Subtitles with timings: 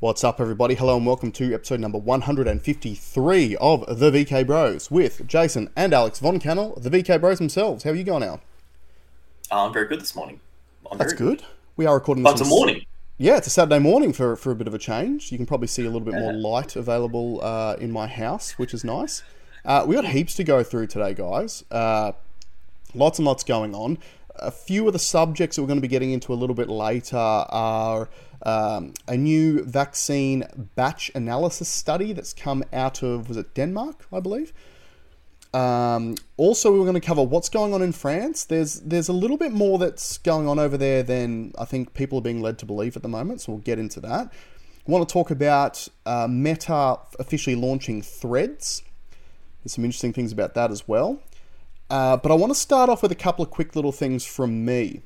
[0.00, 0.76] What's up, everybody?
[0.76, 6.20] Hello and welcome to episode number 153 of the VK Bros with Jason and Alex
[6.20, 7.84] Von Cannell, the VK Bros themselves.
[7.84, 8.40] How are you going now?
[9.52, 10.40] Uh, I'm very good this morning.
[10.90, 11.44] I'm That's very good.
[11.76, 12.86] We are recording But this it's a morning.
[13.18, 15.30] Yeah, it's a Saturday morning for, for a bit of a change.
[15.30, 18.72] You can probably see a little bit more light available uh, in my house, which
[18.72, 19.22] is nice.
[19.66, 21.62] Uh, we got heaps to go through today, guys.
[21.70, 22.12] Uh,
[22.94, 23.98] lots and lots going on.
[24.36, 26.70] A few of the subjects that we're going to be getting into a little bit
[26.70, 28.08] later are
[28.42, 30.44] um, a new vaccine
[30.74, 34.52] batch analysis study that's come out of, was it Denmark, I believe?
[35.52, 38.44] Um, also, we we're going to cover what's going on in France.
[38.44, 42.18] There's there's a little bit more that's going on over there than I think people
[42.18, 43.40] are being led to believe at the moment.
[43.40, 44.32] So we'll get into that.
[44.86, 48.82] We want to talk about uh, Meta officially launching Threads.
[49.62, 51.20] There's some interesting things about that as well.
[51.90, 54.64] Uh, but I want to start off with a couple of quick little things from
[54.64, 55.02] me.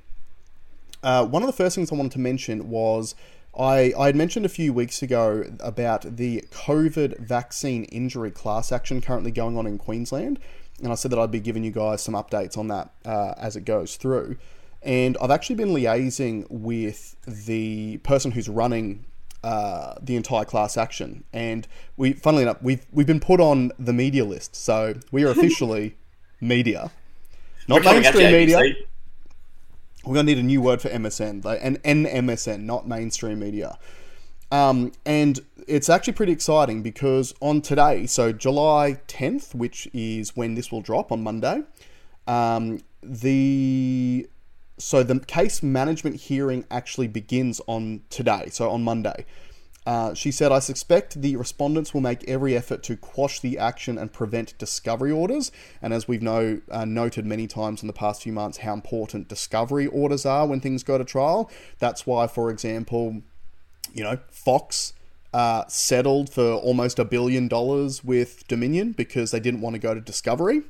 [1.04, 3.14] Uh, one of the first things I wanted to mention was
[3.56, 9.02] I, I had mentioned a few weeks ago about the COVID vaccine injury class action
[9.02, 10.40] currently going on in Queensland.
[10.82, 13.54] And I said that I'd be giving you guys some updates on that uh, as
[13.54, 14.38] it goes through.
[14.82, 19.04] And I've actually been liaising with the person who's running
[19.42, 21.24] uh, the entire class action.
[21.34, 21.68] And
[21.98, 24.56] we, funnily enough, we've, we've been put on the media list.
[24.56, 25.96] So we are officially
[26.40, 26.90] media.
[27.68, 28.58] Not We're coming at you, mainstream media.
[28.58, 28.86] ABC.
[30.06, 33.78] We're going to need a new word for MSM, like an NMSM, not mainstream media.
[34.52, 40.54] Um, and it's actually pretty exciting because on today, so July 10th, which is when
[40.54, 41.62] this will drop on Monday,
[42.26, 44.28] um, the
[44.76, 49.24] so the case management hearing actually begins on today, so on Monday.
[49.86, 53.98] Uh, she said, I suspect the respondents will make every effort to quash the action
[53.98, 55.52] and prevent discovery orders.
[55.82, 59.28] And as we've know, uh, noted many times in the past few months, how important
[59.28, 61.50] discovery orders are when things go to trial.
[61.78, 63.22] That's why, for example,
[63.92, 64.94] you know, Fox
[65.34, 69.92] uh, settled for almost a billion dollars with Dominion because they didn't want to go
[69.92, 70.62] to discovery.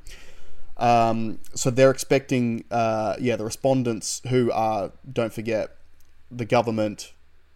[0.77, 5.77] Um, so they're expecting, uh, yeah, the respondents who are, don't forget,
[6.31, 7.13] the government,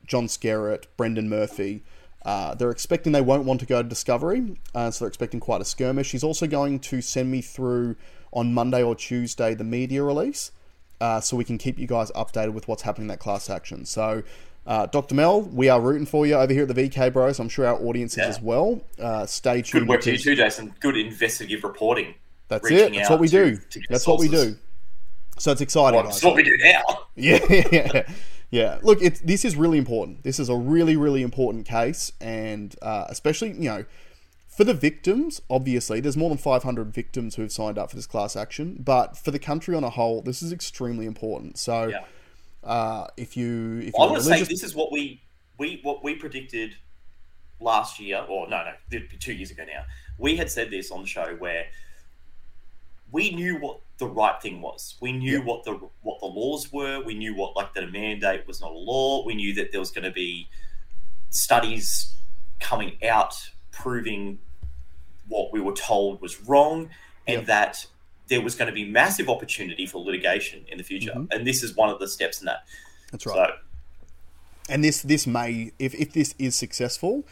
[0.08, 1.82] John Skerritt, Brendan Murphy.
[2.24, 5.60] Uh, they're expecting they won't want to go to Discovery, uh, so they're expecting quite
[5.60, 6.08] a skirmish.
[6.08, 7.94] She's also going to send me through
[8.32, 10.50] on Monday or Tuesday the media release,
[11.00, 13.84] uh, so we can keep you guys updated with what's happening in that class action.
[13.86, 14.24] So,
[14.66, 15.14] uh, Dr.
[15.14, 17.38] Mel, we are rooting for you over here at the VK Bros.
[17.38, 18.26] I'm sure our audience is Yeah.
[18.26, 18.82] as well.
[19.00, 19.84] Uh, stay tuned.
[19.86, 20.75] Good work to you too, Jason.
[20.80, 22.14] Good investigative reporting.
[22.48, 22.92] That's it.
[22.94, 23.56] That's what we do.
[23.56, 24.56] to That's what we do.
[25.38, 25.94] So it's exciting.
[26.00, 26.04] Well.
[26.04, 26.82] That's what we do now.
[27.16, 28.02] Yeah,
[28.50, 28.78] yeah.
[28.82, 30.22] Look, it's this is really important.
[30.22, 33.84] This is a really, really important case, and uh, especially you know,
[34.48, 35.42] for the victims.
[35.50, 39.16] Obviously, there's more than 500 victims who have signed up for this class action, but
[39.16, 41.58] for the country on a whole, this is extremely important.
[41.58, 42.04] So, Yeah.
[42.64, 45.22] uh, if you if I you're want to say religious, this is what we
[45.58, 46.76] we what we predicted
[47.60, 49.84] last year, or no, no, two years ago now.
[50.16, 51.66] We had said this on the show where
[53.10, 54.97] we knew what the right thing was.
[55.00, 55.44] We knew Yeah.
[55.44, 55.72] what the
[56.03, 57.00] what the laws were.
[57.03, 59.25] We knew what like that a mandate was not a law.
[59.25, 60.48] We knew that there was going to be
[61.31, 62.14] studies
[62.60, 63.34] coming out
[63.70, 64.38] proving
[65.28, 66.91] what we were told was wrong,
[67.26, 67.47] and Yeah.
[67.47, 67.87] that
[68.28, 71.12] there was going to be massive opportunity for litigation in the future.
[71.12, 71.28] Mhm.
[71.32, 72.64] And this is one of the steps in that.
[73.10, 73.34] that's right.
[73.37, 73.54] So
[74.70, 77.25] and this this may if if this is successful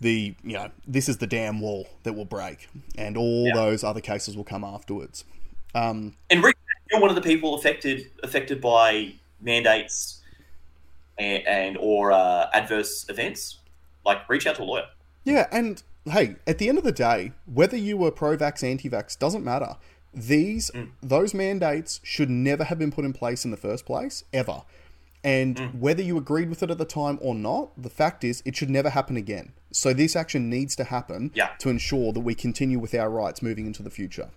[0.00, 3.54] the you know this is the damn wall that will break and all Yeah.
[3.54, 5.24] those other cases will come afterwards
[5.74, 6.56] um And Rick,
[6.90, 10.20] you're one of the people affected affected by mandates
[11.18, 13.58] and, and or uh, adverse events.
[14.04, 14.86] Like, reach out to a lawyer.
[15.24, 19.42] yeah and hey at the end of the day whether you were pro-vax anti-vax doesn't
[19.42, 19.76] matter
[20.12, 20.70] these
[21.02, 24.62] those mandates should never have been put in place in the first place ever
[25.24, 28.54] and whether you agreed with it at the time or not the fact is it
[28.54, 31.48] should never happen again so this action needs to happen Yeah.
[31.60, 34.28] to ensure that we continue with our rights moving into the future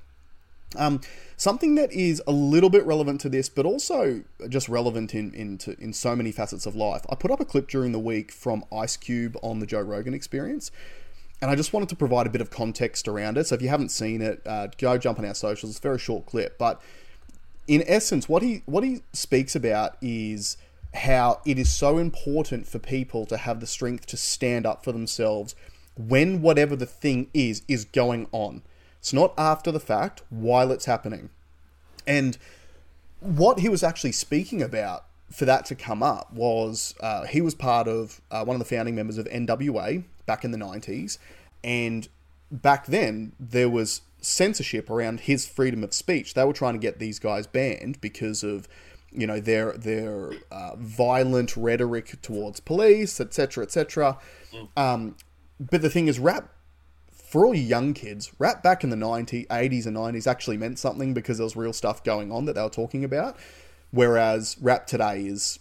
[0.75, 1.01] Um,
[1.37, 5.57] something that is a little bit relevant to this, but also just relevant in in,
[5.59, 7.05] to, in so many facets of life.
[7.09, 10.13] I put up a clip during the week from Ice Cube on the Joe Rogan
[10.13, 10.71] Experience,
[11.41, 13.47] and I just wanted to provide a bit of context around it.
[13.47, 15.71] So if you haven't seen it, uh, go jump on our socials.
[15.71, 16.81] It's a very short clip, but
[17.67, 20.57] in essence, what he what he speaks about is
[20.93, 24.91] how it is so important for people to have the strength to stand up for
[24.91, 25.55] themselves
[25.97, 28.63] when whatever the thing is is going on.
[28.99, 31.29] It's not after the fact, while it's happening.
[32.05, 32.37] And
[33.19, 37.53] what he was actually speaking about for that to come up was uh, he was
[37.53, 41.17] part of uh, one of the founding members of NWA back in the 90s.
[41.63, 42.07] And
[42.51, 46.33] back then, there was censorship around his freedom of speech.
[46.33, 48.67] They were trying to get these guys banned because of
[49.11, 54.17] you know their their uh, violent rhetoric towards police, etc., etc.
[54.75, 55.15] Um,
[55.59, 56.49] but the thing is, rap
[57.27, 60.79] for all you young kids, rap back in the 90s, 80s and 90s actually meant
[60.79, 63.35] something because there was real stuff going on that they were talking about.
[63.91, 65.59] Whereas rap today is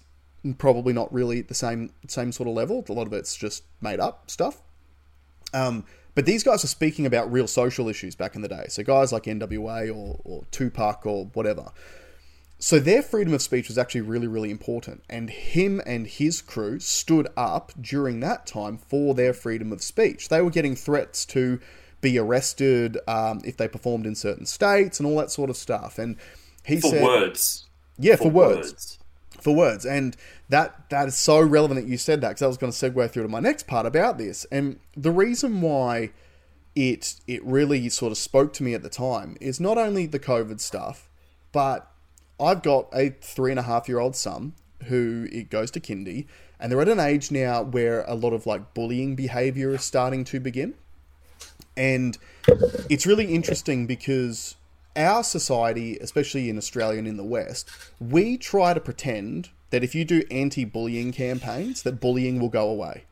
[0.59, 2.85] probably not really the same same sort of level.
[2.89, 4.63] A lot of it's just made up stuff.
[5.53, 5.85] Um,
[6.15, 8.67] but these guys are speaking about real social issues back in the day.
[8.69, 11.73] So guys like NWA or, or Tupac or whatever.
[12.59, 15.03] So their freedom of speech was actually really, really important.
[15.11, 20.29] And him and his crew stood up during that time for their freedom of speech.
[20.29, 21.61] They were getting threats to
[22.01, 25.99] be arrested um, if they performed in certain states and all that sort of stuff.
[25.99, 26.17] And
[26.65, 27.67] he for said, words.
[27.99, 28.99] yeah, for, words
[29.41, 29.87] for words.
[29.87, 30.17] And
[30.49, 33.11] that that is so relevant that you said that because I was going to segue
[33.11, 34.45] through to my next part about this.
[34.51, 36.11] And the reason why
[36.75, 40.19] it it really sort of spoke to me at the time is not only the
[40.19, 41.09] COVID stuff,
[41.53, 41.91] but
[42.39, 44.55] I've got a three and a half year old son
[44.85, 46.27] who it goes to kindy,
[46.61, 50.25] and they're at an age now where a lot of like bullying behavior is starting
[50.25, 50.75] to begin.
[51.77, 52.17] And
[52.89, 54.57] it's really interesting because
[54.95, 57.69] our society, especially in Australia and in the West,
[58.01, 63.05] we try to pretend that if you do anti-bullying campaigns, that bullying will go away.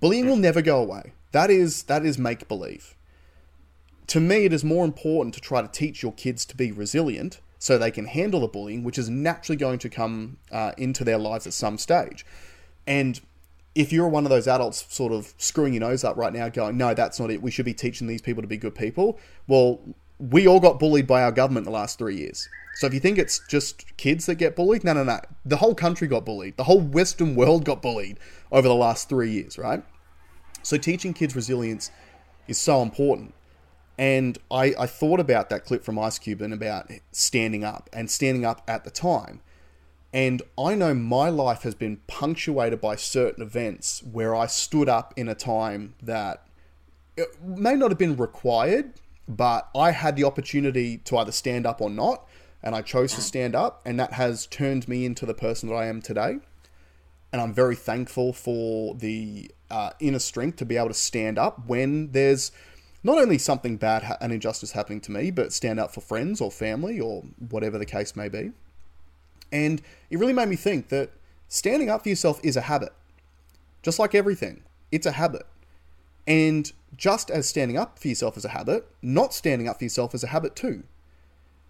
[0.00, 1.12] Bullying will never go away.
[1.32, 2.94] That is that is make believe.
[4.08, 7.40] To me, it is more important to try to teach your kids to be resilient
[7.58, 11.18] so they can handle the bullying, which is naturally going to come uh, into their
[11.18, 12.24] lives at some stage.
[12.86, 13.20] And
[13.74, 16.76] if you're one of those adults sort of screwing your nose up right now, going,
[16.76, 19.80] no, that's not it, we should be teaching these people to be good people, well,
[20.18, 22.48] we all got bullied by our government the last three years.
[22.76, 25.20] So if you think it's just kids that get bullied, no, no, no.
[25.44, 26.56] The whole country got bullied.
[26.56, 28.18] The whole Western world got bullied
[28.52, 29.82] over the last three years, right?
[30.62, 31.90] So teaching kids resilience
[32.48, 33.34] is so important.
[33.98, 38.10] And I, I thought about that clip from Ice Cube and about standing up and
[38.10, 39.40] standing up at the time.
[40.12, 45.14] And I know my life has been punctuated by certain events where I stood up
[45.16, 46.46] in a time that
[47.16, 48.92] it may not have been required,
[49.28, 52.26] but I had the opportunity to either stand up or not.
[52.62, 55.76] And I chose to stand up, and that has turned me into the person that
[55.76, 56.38] I am today.
[57.32, 61.66] And I'm very thankful for the uh, inner strength to be able to stand up
[61.66, 62.50] when there's
[63.06, 66.40] not only something bad, ha- an injustice happening to me, but stand up for friends
[66.40, 68.50] or family or whatever the case may be.
[69.52, 69.80] And
[70.10, 71.10] it really made me think that
[71.46, 72.92] standing up for yourself is a habit.
[73.84, 75.46] Just like everything, it's a habit.
[76.26, 80.12] And just as standing up for yourself is a habit, not standing up for yourself
[80.12, 80.82] is a habit too.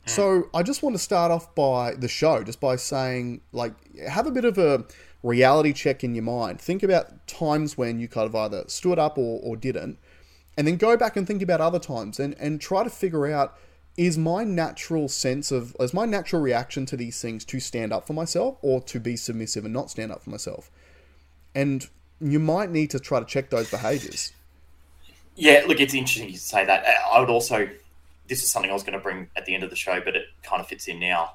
[0.06, 0.10] Mm.
[0.10, 3.74] So I just want to start off by the show, just by saying, like,
[4.08, 4.86] have a bit of a
[5.22, 6.62] reality check in your mind.
[6.62, 9.98] Think about times when you kind of either stood up or, or didn't,
[10.56, 13.56] and then go back and think about other times and, and try to figure out
[13.96, 18.06] is my natural sense of is my natural reaction to these things to stand up
[18.06, 20.70] for myself or to be submissive and not stand up for myself
[21.54, 21.88] and
[22.20, 24.32] you might need to try to check those behaviors
[25.34, 26.84] Yeah, look, it's interesting you say that.
[27.12, 27.68] I would also,
[28.26, 30.16] this is something I was going to bring at the end of the show, but
[30.16, 31.34] it kind of fits in now.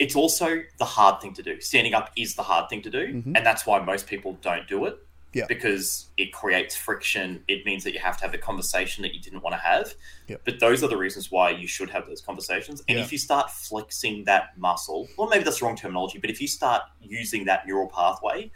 [0.00, 1.60] It's also the hard thing to do.
[1.60, 3.36] Standing up is the hard thing to do, Mhm.
[3.36, 4.98] and that's why most people don't do it.
[5.34, 5.44] Yeah.
[5.46, 7.44] Because it creates friction.
[7.48, 9.94] It means that you have to have the conversation that you didn't want to have.
[10.26, 10.40] Yep.
[10.44, 12.82] But those are the reasons why you should have those conversations.
[12.88, 13.04] And Yeah.
[13.04, 16.48] if you start flexing that muscle, well, maybe that's the wrong terminology, but if you
[16.48, 18.50] start using that neural pathway,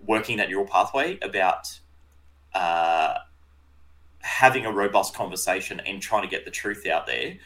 [0.00, 1.78] working that neural pathway about
[2.54, 3.14] uh,
[4.18, 7.36] having a robust conversation and trying to get the truth out there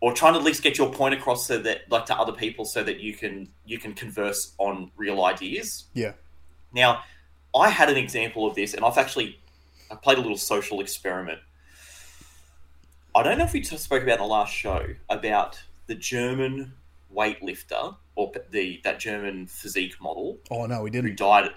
[0.00, 2.64] or trying to at least get your point across so that like to other people
[2.64, 6.12] so that you can you can converse on real ideas yeah
[6.74, 7.02] now
[7.54, 9.38] i had an example of this and i've actually
[9.90, 11.38] i played a little social experiment.
[13.16, 16.72] I don't know if we spoke about in the last show about the german
[17.14, 21.16] weightlifter or the that german physique model oh no we didn't.
[21.16, 21.50] died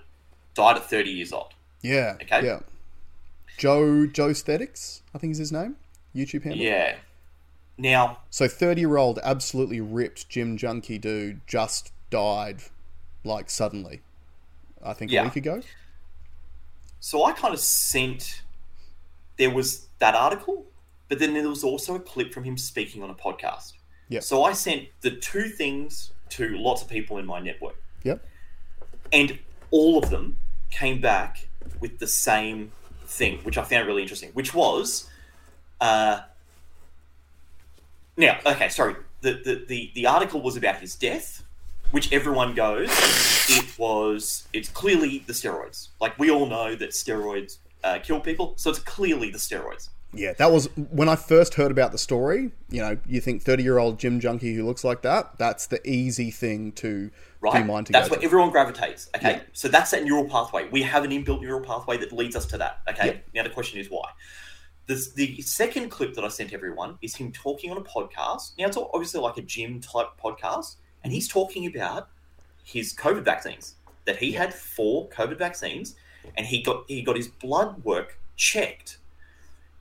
[0.54, 1.54] died at 30 years old.
[1.82, 2.46] Yeah Okay.
[2.46, 2.60] yeah.
[3.58, 5.78] Joe Joesthetics i think is his name
[6.16, 6.62] youtube handle.
[6.64, 6.96] Yeah.
[7.80, 12.62] Now so 30 year old absolutely ripped gym junkie dude just died
[13.24, 14.02] like suddenly
[14.84, 15.22] i think Yeah.
[15.22, 15.62] a week ago
[17.00, 18.44] So I kind of sent.
[19.38, 20.66] There was that article,
[21.10, 23.74] but then there was also a clip from him speaking on a podcast.
[24.10, 24.24] Yep.
[24.24, 28.26] So I sent the two things to lots of people in my network, yep
[29.12, 29.40] and
[29.72, 30.38] all of them
[30.70, 31.48] came back
[31.80, 32.72] with the same
[33.06, 34.32] thing, which I found really interesting.
[34.34, 35.10] Which was,
[35.80, 36.22] uh,
[38.16, 38.96] now okay, sorry.
[39.22, 41.44] The, the the the article was about his death,
[41.92, 42.90] which everyone goes.
[43.50, 44.48] It was.
[44.54, 45.90] It's clearly the steroids.
[46.02, 49.90] Like we all know that steroids uh, kill people, so it's clearly the steroids.
[50.14, 52.52] Yeah, that was when I first heard about the story.
[52.70, 55.38] You know, you think thirty-year-old gym junkie who looks like that.
[55.38, 57.60] That's the easy thing to right?
[57.62, 58.26] do mind to That's where to.
[58.26, 59.10] everyone gravitates.
[59.16, 59.42] Okay, Yeah.
[59.54, 60.70] so that's that neural pathway.
[60.70, 62.80] We have an inbuilt neural pathway that leads us to that.
[62.90, 64.10] Okay, now the question is why.
[64.88, 68.54] This, the second clip that I sent everyone is him talking on a podcast.
[68.58, 72.10] Now it's obviously like a gym type podcast, and he's talking about
[72.64, 73.76] his COVID vaccines.
[74.06, 75.96] That he had four COVID vaccines,
[76.36, 78.98] and he got he got his blood work checked,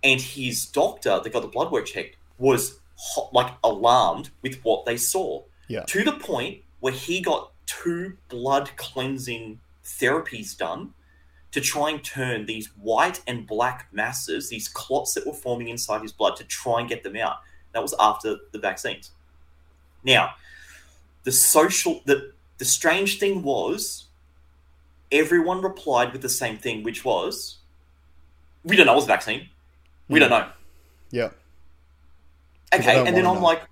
[0.02, 4.85] and his doctor that got the blood work checked was hot, like alarmed with what
[4.85, 10.94] they saw Yeah, to the point where he got two blood cleansing therapies done
[11.52, 16.02] to try and turn these white and black masses, these clots that were forming inside
[16.02, 17.37] his blood, to try and get them out.
[17.73, 19.12] That was after the vaccines.
[20.04, 20.35] Now,
[21.26, 24.06] the social the the strange thing was
[25.11, 27.59] everyone replied with the same thing, which was
[28.64, 29.49] we don't know what's a vaccine.
[30.09, 30.49] We don't know.
[31.11, 31.30] Yeah.
[32.73, 33.42] Okay, and then I'm know.
[33.42, 33.62] like,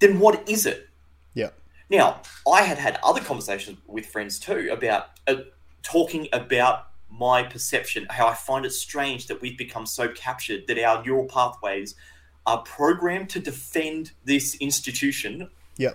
[0.00, 0.88] then what is it?
[1.34, 1.50] yeah,
[1.90, 5.36] Now, I had had other conversations with friends too about uh,
[5.82, 10.78] talking about my perception, how I find it strange that we've become so captured that
[10.78, 11.94] our neural pathways
[12.46, 15.92] are programmed to defend this institution yeah.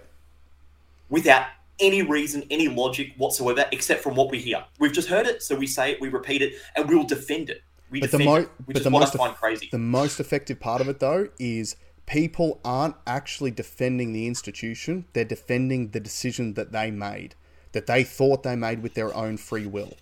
[1.09, 1.47] Without
[1.79, 4.65] any reason, any logic whatsoever, except from what we hear.
[4.79, 7.61] We've just heard it, so we say it, we repeat it, and we'll defend it.
[7.89, 9.69] We But the defend mo- it, which but is the what most I find crazy.
[9.71, 15.05] The most effective part of it, though, is people aren't actually defending the institution.
[15.13, 17.35] They're defending the decision that they made,
[17.73, 19.93] that they thought they made with their own free will.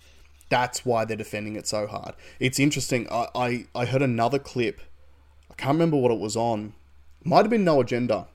[0.48, 2.14] That's why they're defending it so hard.
[2.40, 3.06] It's interesting.
[3.10, 4.80] I, I, I heard another clip.
[5.50, 6.74] I can't remember what it was on.
[7.24, 8.28] Might have been No Agenda.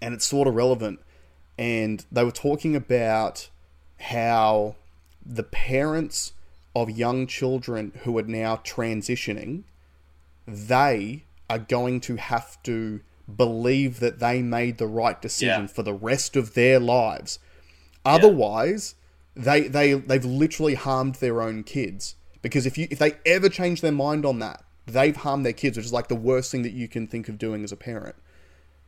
[0.00, 1.00] And it's sort of relevant.
[1.62, 3.48] And they were talking about
[4.00, 4.74] how
[5.24, 6.32] the parents
[6.74, 9.62] of young children who are now transitioning
[10.46, 13.00] they are going to have to
[13.36, 15.66] believe that they made the right decision Yeah.
[15.68, 17.38] for the rest of their lives.
[18.04, 18.94] Otherwise,
[19.36, 22.16] they they they've literally harmed their own kids.
[22.42, 25.76] Because if you if they ever change their mind on that, they've harmed their kids,
[25.76, 28.16] which is like the worst thing that you can think of doing as a parent.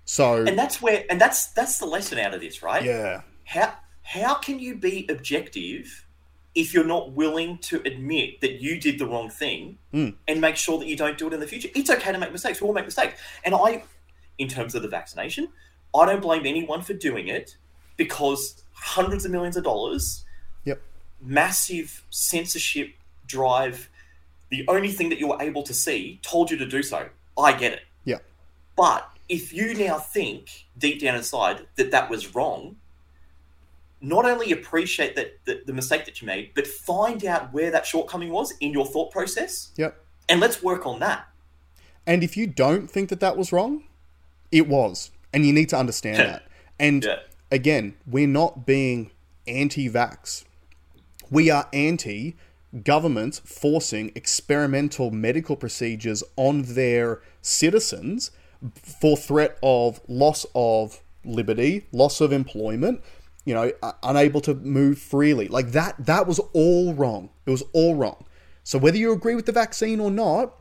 [0.05, 2.85] So and that's where, and that's that's the lesson out of this, right?
[2.85, 6.07] yeah, how how can you be objective
[6.55, 10.15] if you're not willing to admit that you did the wrong thing Mm.
[10.29, 11.69] and make sure that you don't do it in the future?
[11.75, 12.61] It's okay to make mistakes.
[12.61, 13.19] We all make mistakes.
[13.45, 13.83] And i
[14.37, 15.49] in terms of the vaccination
[15.95, 17.57] i don't blame anyone for doing it
[17.97, 20.25] because hundreds of millions of dollars
[20.65, 20.81] yep,
[21.21, 22.91] massive censorship
[23.29, 23.89] drive
[24.51, 27.09] the only thing that you were able to see told you to do so.
[27.39, 27.81] I get it.
[28.05, 28.19] Yeah,
[28.77, 32.77] but if you now think deep down inside that that was wrong,
[34.01, 37.87] not only appreciate that the, the mistake that you made, but find out where that
[37.87, 40.05] shortcoming was in your thought process, yep.
[40.29, 41.27] and let's work on that.
[42.07, 43.85] And if you don't think that that was wrong,
[44.53, 46.43] it was, and you need to understand that.
[46.79, 47.21] And Yeah.
[47.51, 49.11] again, we're not being
[49.47, 50.45] anti-vax.
[51.31, 52.37] We are anti
[52.83, 58.33] governments forcing experimental medical procedures on their citizens
[58.73, 63.03] for threat of loss of liberty, loss of employment,
[63.45, 65.49] you know, unable to move freely.
[65.49, 67.31] Like that that was all wrong.
[67.47, 68.25] It was all wrong.
[68.63, 70.55] So whether you agree with the vaccine or not,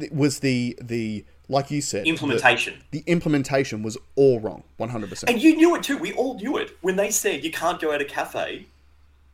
[0.00, 2.82] it was the the like you said, Implementation.
[2.90, 5.30] The, implementation was all wrong, one hundred percent.
[5.30, 5.96] And you knew it too.
[5.96, 8.66] We all knew it when they said you can't go out a cafe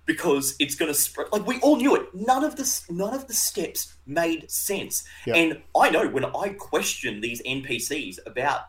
[0.07, 1.29] because it's going to spread.
[1.33, 2.15] Like we all knew it.
[2.15, 5.05] None of the none of the steps made sense.
[5.27, 5.37] Yeah.
[5.37, 8.63] And I know when I question these NPCs about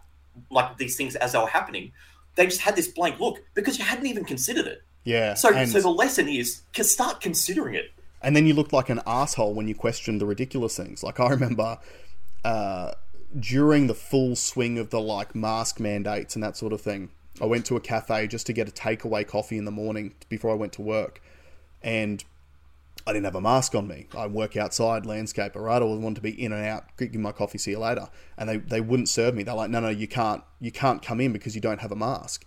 [0.49, 1.91] like these things as they were happening,
[2.35, 4.83] they just had this blank look because you hadn't even considered it.
[5.03, 5.33] Yeah.
[5.33, 7.91] So, and, so the lesson is to start considering it.
[8.21, 11.03] and then you looked like an asshole when you questioned the ridiculous things.
[11.03, 11.77] Like I remember
[12.45, 12.93] uh,
[13.39, 17.09] during the full swing of the like mask mandates and that sort of thing.
[17.41, 20.51] I went to a cafe just to get a takeaway coffee in the morning before
[20.51, 21.21] I went to work,
[21.81, 22.23] and
[23.05, 24.07] I didn't have a mask on me.
[24.15, 25.81] I work outside, landscaper, right?
[25.81, 28.07] I wanted to be in and out, give my coffee, see you later.
[28.37, 29.43] And they, they wouldn't serve me.
[29.43, 31.97] They're like, no, no, you can't, you can't come in because you don't have a
[31.97, 32.45] mask.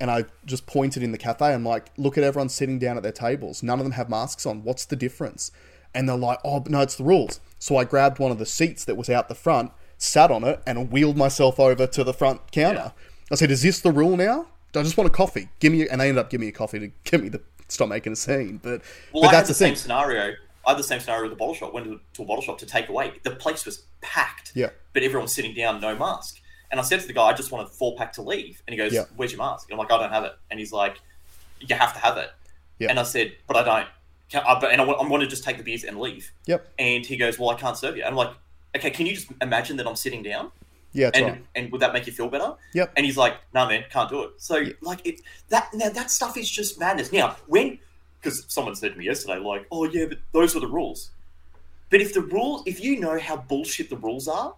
[0.00, 1.52] And I just pointed in the cafe.
[1.52, 3.62] I'm like, look at everyone sitting down at their tables.
[3.62, 4.64] None of them have masks on.
[4.64, 5.52] What's the difference?
[5.94, 7.40] And they're like, oh, no, it's the rules.
[7.58, 10.62] So I grabbed one of the seats that was out the front, sat on it,
[10.66, 12.94] and wheeled myself over to the front counter.
[13.30, 14.46] I said, is this the rule now?
[14.74, 15.48] I just want a coffee.
[15.58, 17.88] Give me, and they ended up giving me a coffee to get me the stop
[17.88, 18.60] making a scene.
[18.62, 18.82] But
[19.12, 20.34] Well, but I that's had the the same scenario.
[20.66, 21.72] I had the same scenario with the bottle shop.
[21.72, 23.12] Went to, to a bottle shop to take away.
[23.22, 24.52] The place was packed.
[24.54, 24.70] Yeah.
[24.92, 26.40] But everyone's sitting down, no mask.
[26.70, 28.62] And I said to the guy, I just want a four pack to leave.
[28.66, 29.04] And he goes, Yeah.
[29.16, 29.68] Where's your mask?
[29.70, 30.32] And I'm like, I don't have it.
[30.50, 30.98] And he's like,
[31.60, 32.30] You have to have it.
[32.78, 32.90] Yeah.
[32.90, 33.88] And I said, But I don't.
[34.28, 36.30] Can, I, but, and I want, I want to just take the beers and leave.
[36.46, 36.68] Yep.
[36.78, 38.02] And he goes, Well, I can't serve you.
[38.02, 38.32] And I'm like,
[38.76, 40.52] okay, can you just imagine that I'm sitting down?
[40.92, 41.44] Yeah, and right.
[41.54, 42.54] and would that make you feel better?
[42.74, 42.92] Yep.
[42.96, 46.36] And he's like, "No, man, can't do it." So like it that now that stuff
[46.36, 47.12] is just madness.
[47.12, 47.78] Now when
[48.20, 51.10] because someone said to me yesterday, like, "Oh yeah, but those are the rules."
[51.90, 54.54] But if the rules, if you know how bullshit the rules are,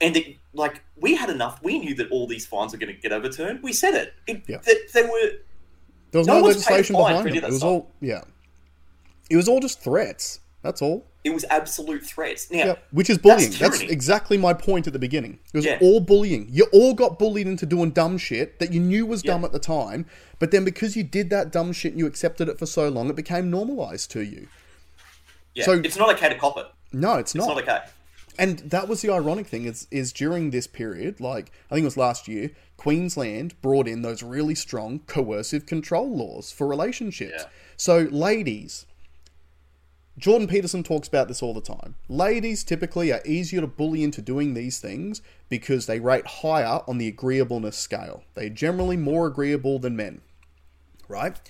[0.00, 3.00] and it, like we had enough, we knew that all these fines were going to
[3.00, 3.62] get overturned.
[3.62, 4.14] We said it.
[4.26, 4.58] it Yeah.
[4.58, 5.30] that they were
[6.10, 7.30] There was No no, legislation behind it.
[7.30, 7.68] any of that It was stuff.
[7.70, 8.24] all yeah.
[9.30, 10.40] It was all just threats.
[10.62, 11.04] That's all.
[11.24, 12.50] It was absolute threats.
[12.50, 12.84] Now, Yep.
[12.92, 13.50] Which is bullying.
[13.50, 13.92] That's, tyranny.
[13.92, 15.38] exactly my point at the beginning.
[15.52, 15.78] It was Yeah.
[15.80, 16.48] all bullying.
[16.50, 19.46] You all got bullied into doing dumb shit that you knew was dumb Yeah.
[19.46, 20.06] at the time,
[20.38, 23.10] but then because you did that dumb shit and you accepted it for so long,
[23.10, 24.46] it became normalized to you.
[25.54, 26.66] yeah, so- it's not okay to cop it.
[26.92, 27.48] No, it's It's not.
[27.54, 27.80] not okay.
[28.38, 31.86] And that was the ironic thing is is during this period, like I think it
[31.86, 37.34] was last year, Queensland brought in those really strong coercive control laws for relationships.
[37.42, 37.48] Yeah.
[37.76, 38.86] So ladies,
[40.18, 41.94] Jordan Peterson talks about this all the time.
[42.08, 46.98] Ladies typically are easier to bully into doing these things because they rate higher on
[46.98, 48.24] the agreeableness scale.
[48.34, 50.22] They're generally more agreeable than men.
[51.06, 51.40] Right?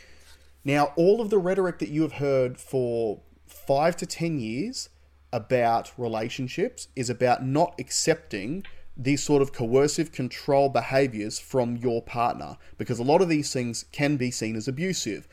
[0.65, 4.91] Now, all of the rhetoric that you have heard for five to ten years
[5.33, 8.65] about relationships is about not accepting
[8.97, 13.85] these sort of coercive control behaviors from your partner because a lot of these things
[13.93, 15.27] can be seen as abusive.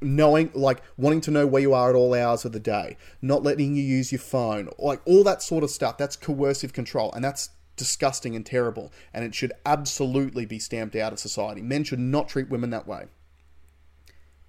[0.00, 3.42] Knowing, like, wanting to know where you are at all hours of the day, not
[3.42, 7.24] letting you use your phone, like, all that sort of stuff, that's coercive control, and
[7.24, 11.62] that's disgusting and terrible, and it should absolutely be stamped out of society.
[11.62, 13.06] Men should not treat women that way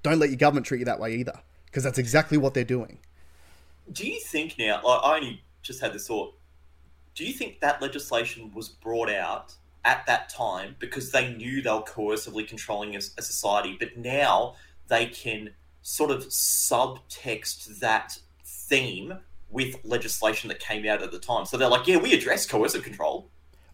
[0.04, 3.00] don't let your government treat you that way either, because that's exactly what they're doing.
[3.92, 4.82] Do you think now?
[4.84, 6.36] Like, I only just had this thought.
[7.16, 11.70] Do you think that legislation was brought out at that time because they knew they
[11.70, 14.56] were coercively controlling a, a society, but now
[14.90, 19.20] they can sort of subtext that theme
[19.50, 21.46] with legislation that came out at the time?
[21.46, 23.30] So they're like, "Yeah, we address coercive control."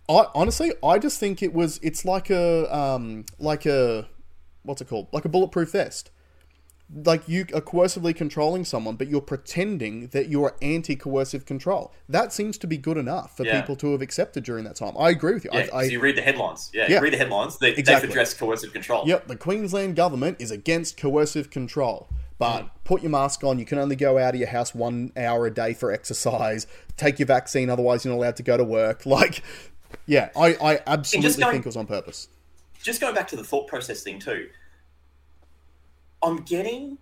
[0.07, 1.79] I honestly, I just think it was.
[1.81, 4.07] It's like a, um, like a,
[4.63, 5.07] what's it called?
[5.12, 6.12] Like a bulletproof vest.
[6.94, 11.92] Like you are coercively controlling someone, but you're pretending that you're anti-coercive control.
[12.08, 13.60] That seems to be good enough for Yeah.
[13.60, 14.93] people to have accepted during that time.
[14.98, 15.50] I agree with you.
[15.52, 16.69] Yeah, I, I, you read the headlines.
[16.74, 16.98] Yeah, Yeah.
[16.98, 17.58] you read the headlines.
[17.58, 18.02] They, Exactly.
[18.08, 19.04] They've addressed coercive control.
[19.08, 22.08] Yep, the Queensland government is against coercive control.
[22.38, 22.69] But mm.
[22.84, 23.58] put your mask on.
[23.60, 26.67] You can only go out of your house one hour a day for exercise.
[26.98, 29.04] Take your vaccine, otherwise you're not allowed to go to work.
[29.15, 29.41] Like,
[30.06, 32.28] yeah, I, I absolutely going- think it was on purpose.
[32.84, 34.50] just going back to the thought process thing too,
[36.25, 36.97] I'm getting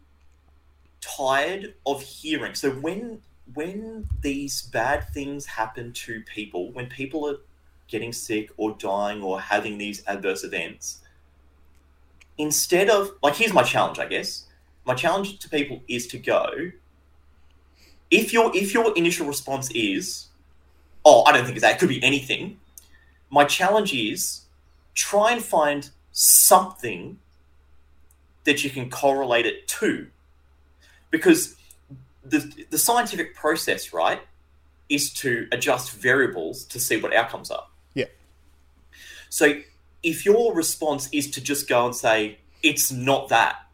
[0.99, 2.55] tired of hearing.
[2.55, 3.21] So when
[3.53, 7.37] when these bad things happen to people, when people are
[7.87, 10.99] getting sick or dying or having these adverse events,
[12.37, 14.45] instead of like here's my challenge, I guess.
[14.85, 16.71] My challenge to people is to go
[18.11, 20.27] if your if your initial response is,
[21.05, 22.59] oh, I don't think it's that, it could be anything.
[23.29, 24.41] My challenge is
[24.93, 27.17] try and find something
[28.43, 30.07] that you can correlate it to.
[31.11, 31.55] Because
[32.23, 34.21] the, the scientific process, right,
[34.89, 37.67] is to adjust variables to see what outcomes are.
[37.93, 38.05] Yeah.
[39.29, 39.61] So
[40.01, 43.67] if your response is to just go and say, it's not that,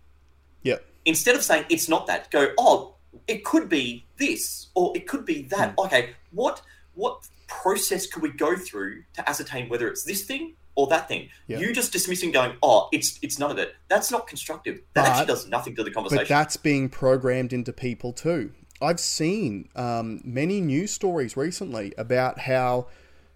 [0.64, 0.78] Yeah.
[1.06, 2.96] instead of saying it's not that, go, oh,
[3.28, 5.72] it could be this or it could be that.
[5.72, 5.86] Hmm.
[5.86, 6.62] Okay, what
[6.96, 11.30] what process could we go through to ascertain whether it's this thing or that thing?
[11.48, 11.60] Yeah.
[11.60, 13.76] You just dismissing, going, oh, it's it's none of it.
[13.90, 14.82] That's not constructive.
[14.94, 16.24] That But- actually does nothing to the conversation.
[16.24, 18.52] But that's being programmed into people too.
[18.82, 22.88] I've seen um, many news stories recently about how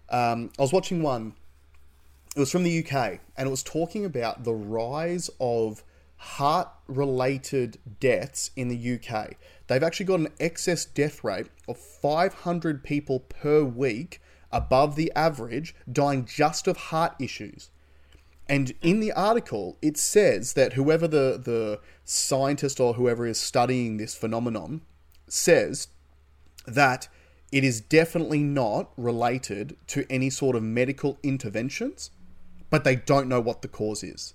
[0.08, 1.34] um, I was watching one.
[2.34, 5.84] It was from the UK, and it was talking about the rise of
[6.16, 9.34] heart-related deaths in the UK.
[9.66, 14.20] They've actually got an excess death rate of 500 people per week
[14.54, 17.70] above the average dying just of heart issues.
[18.48, 23.96] And in the article, it says that whoever the, the scientist or whoever is studying
[23.96, 24.82] this phenomenon
[25.28, 25.88] says
[26.66, 27.08] that
[27.50, 32.10] it is definitely not related to any sort of medical interventions,
[32.70, 34.34] but they don't know what the cause is.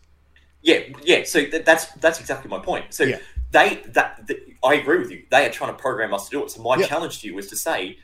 [0.62, 1.24] Yeah, yeah.
[1.24, 2.94] So th- that's that's exactly my point.
[2.94, 3.20] So Yeah.
[3.52, 5.24] they that, th I agree with you.
[5.30, 6.52] They are trying to program us to do it.
[6.52, 6.88] So my Yeah.
[6.88, 7.98] challenge to you is to say,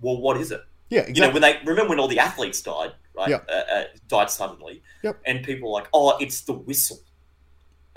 [0.00, 0.62] well, what is it?
[0.88, 3.28] Yeah, You know, when they remember when all the athletes died, right?
[3.28, 3.40] Yeah.
[3.48, 5.20] Uh, uh, died suddenly, Yep.
[5.24, 7.00] and people were like, oh, it's the whistle.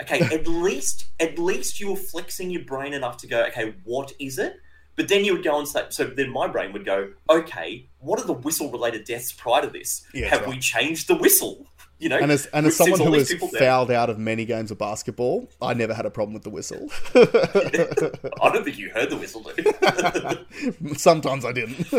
[0.01, 4.13] Okay, at least at least you were flexing your brain enough to go, okay, what
[4.19, 4.55] is it?
[4.95, 8.19] But then you would go and say, so then my brain would go, okay, what
[8.19, 10.05] are the whistle related deaths prior to this?
[10.13, 11.67] Yeah, Have that's we changed the whistle?
[11.99, 14.77] You know, And as and as someone who has fouled out of many games of
[14.77, 16.89] basketball, I never had a problem with the whistle.
[17.13, 20.97] I don't think you heard the whistle, dude.
[20.99, 21.91] Sometimes I didn't.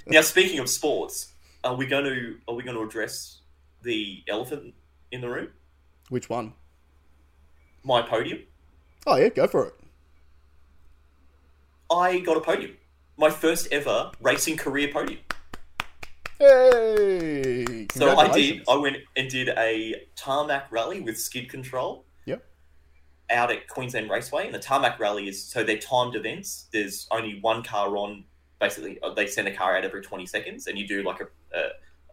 [0.06, 1.32] now, speaking of sports,
[1.64, 3.38] are we going to are we going to address
[3.82, 4.72] the elephant
[5.10, 5.48] in the room?
[6.10, 6.52] Which one?
[7.82, 8.44] My podium.
[9.04, 9.74] Oh yeah, go for it.
[11.90, 12.76] I got a podium.
[13.16, 15.18] My first ever racing career podium.
[16.38, 17.86] Hey!
[17.94, 18.62] So I did.
[18.68, 22.44] I went and did a tarmac rally with skid control Yep.
[23.30, 24.46] out at Queensland Raceway.
[24.46, 26.68] And the tarmac rally is so they're timed events.
[26.72, 28.24] There's only one car on.
[28.60, 31.28] Basically, uh, they send a car out every 20 seconds, and you do like a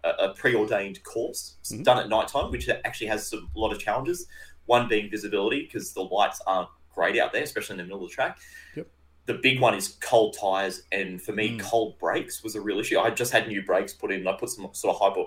[0.04, 1.56] a, a preordained course.
[1.62, 1.84] It's Mhm.
[1.84, 4.28] done at night time, which actually has some, a lot of challenges.
[4.68, 8.10] One being visibility because the lights aren't great out there, especially in the middle of
[8.12, 8.38] the track.
[8.76, 8.88] Yep.
[9.28, 11.60] The big one is cold tires, and for me, Mm.
[11.62, 13.00] cold brakes was a real issue.
[13.00, 14.28] I just had new brakes put in.
[14.28, 15.26] I put some sort of hyper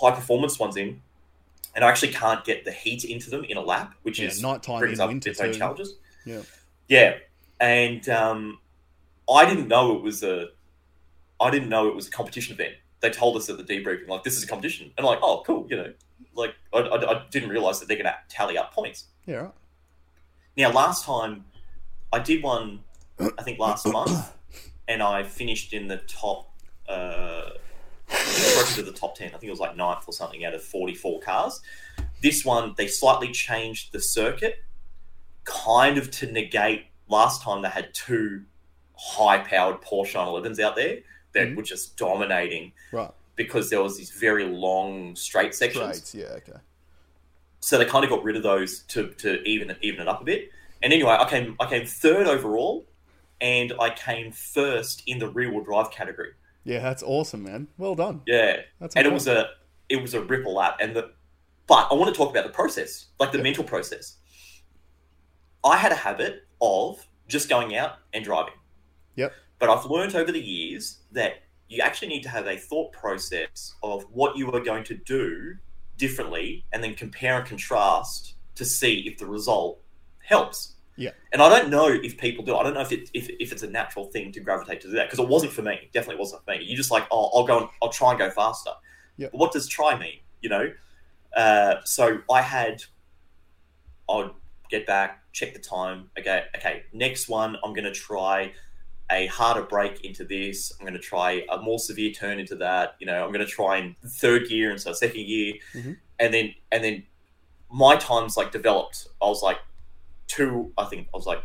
[0.00, 1.00] high performance ones in,
[1.74, 4.42] and I actually can't get the heat into them in a lap, which Yeah, is
[4.42, 5.94] nighttime brings up winter its own challenges.
[6.24, 6.42] Yeah.
[6.88, 7.18] yeah,
[7.60, 8.58] and um,
[9.32, 10.48] I didn't know it was a,
[11.40, 12.74] I didn't know it was a competition event.
[13.00, 15.42] They told us at the debriefing like this is a competition, and I'm like, oh,
[15.46, 15.92] cool, you know,
[16.34, 19.04] like I, I, I didn't realize that they're going to tally up points.
[19.24, 19.48] Yeah.
[20.56, 21.44] Now, last time
[22.12, 22.80] I did one,
[23.20, 24.32] I think last month,
[24.86, 26.50] and I finished in the top.
[26.88, 27.50] Uh,
[28.10, 29.28] I think I broke into the top ten.
[29.28, 31.60] I think it was like ninth or something out of forty-four cars.
[32.22, 34.56] This one they slightly changed the circuit,
[35.44, 36.86] kind of to negate.
[37.08, 38.44] Last time they had two
[38.96, 40.98] high-powered Porsche 911s out there
[41.32, 41.56] that Mhm.
[41.56, 43.10] were just dominating Right.
[43.36, 46.58] because there was these very long straight sections Straights, yeah, okay.
[47.60, 50.24] so they kind of got rid of those to, to even even it up a
[50.24, 50.50] bit.
[50.82, 52.86] And anyway, I came I came third overall,
[53.40, 56.30] and I came first in the rear wheel drive category.
[56.64, 57.68] Yeah, that's awesome, man.
[57.78, 58.22] Well done.
[58.26, 59.50] Yeah, That's and it was a
[59.88, 60.78] it was a ripple lap.
[60.80, 61.12] And the
[61.66, 63.44] but I want to talk about the process, like the Yeah.
[63.44, 64.16] mental process.
[65.64, 68.54] I had a habit of just going out and driving.
[69.16, 69.32] Yep.
[69.58, 73.74] But I've learned over the years that you actually need to have a thought process
[73.82, 75.56] of what you are going to do
[75.96, 79.80] differently and then compare and contrast to see if the result
[80.20, 80.74] helps.
[80.98, 81.10] Yeah.
[81.32, 82.56] And I don't know if people do.
[82.56, 84.94] I don't know if it, if, if it's a natural thing to gravitate to do
[84.94, 85.88] that because it wasn't for me.
[85.92, 86.64] Definitely wasn't for me.
[86.64, 88.70] You're just like, oh, I'll go and I'll try and go faster.
[89.16, 89.30] Yep.
[89.32, 90.18] But what does try mean?
[90.42, 90.72] You know.
[91.36, 92.82] Uh, so I had.
[94.10, 94.30] I'd
[94.70, 96.10] get back, check the time.
[96.18, 96.82] Okay, okay.
[96.92, 98.52] Next one, I'm going to try
[99.10, 100.72] a harder brake into this.
[100.78, 102.96] I'm going to try a more severe turn into that.
[103.00, 105.96] You know, I'm going to try in third gear instead of second gear, Mhm.
[106.18, 107.04] and then and then
[107.70, 109.08] my times like developed.
[109.22, 109.58] I was like
[110.28, 110.72] two.
[110.78, 111.42] I think I was like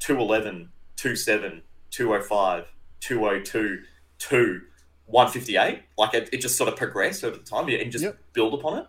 [0.00, 3.82] 211, 27, 205, 202,
[4.18, 4.60] 2,
[5.06, 5.82] 158.
[5.98, 8.18] Like it, it just sort of progressed over the time and just Yep.
[8.32, 8.86] build upon it.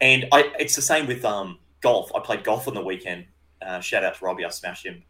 [0.00, 2.10] And I, it's the same with um, golf.
[2.14, 3.26] I played golf on the weekend.
[3.62, 5.04] Uh, shout out to Robbie, I smashed him.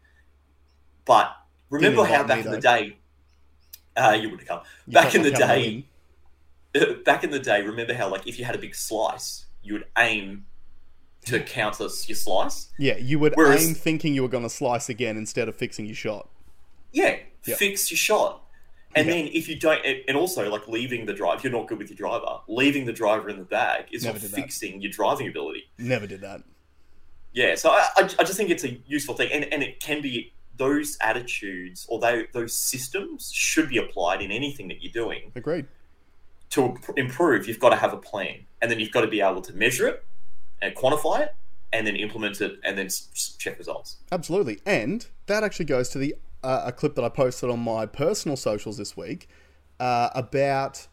[1.05, 1.35] But
[1.69, 2.97] remember how back in the day,
[3.97, 4.61] uh, you would have come.
[4.87, 5.85] You back in the day,
[6.73, 7.03] in.
[7.05, 9.85] back in the day, remember how like if you had a big slice, you would
[9.97, 10.45] aim
[11.25, 12.67] to counter your slice.
[12.77, 15.85] Yeah, you would Whereas- aim thinking you were going to slice again instead of fixing
[15.85, 16.29] your shot.
[16.91, 17.57] Yeah, Yep.
[17.57, 18.41] fix your shot.
[18.95, 19.13] And Yeah.
[19.15, 21.97] then if you don't, and also like leaving the drive, you're not good with your
[21.97, 24.35] driver, leaving the driver in the bag is Never not did that.
[24.35, 25.65] fixing your driving ability.
[25.77, 26.43] Never did that.
[27.33, 30.01] Yeah, so I, I, I just think it's a useful thing, and, and it can
[30.01, 35.33] be those attitudes or they, those systems should be applied in anything that you're doing
[35.35, 35.65] Agreed.
[36.51, 37.45] to improve.
[37.49, 39.85] You've got to have a plan, and then you've got to be able to measure
[39.89, 40.05] it
[40.61, 41.35] and quantify it,
[41.73, 42.89] and then implement it, and then
[43.37, 43.97] check results.
[44.11, 44.59] Absolutely.
[44.65, 48.37] And that actually goes to the uh, a clip that I posted on my personal
[48.37, 49.27] socials this week
[49.79, 50.87] uh, about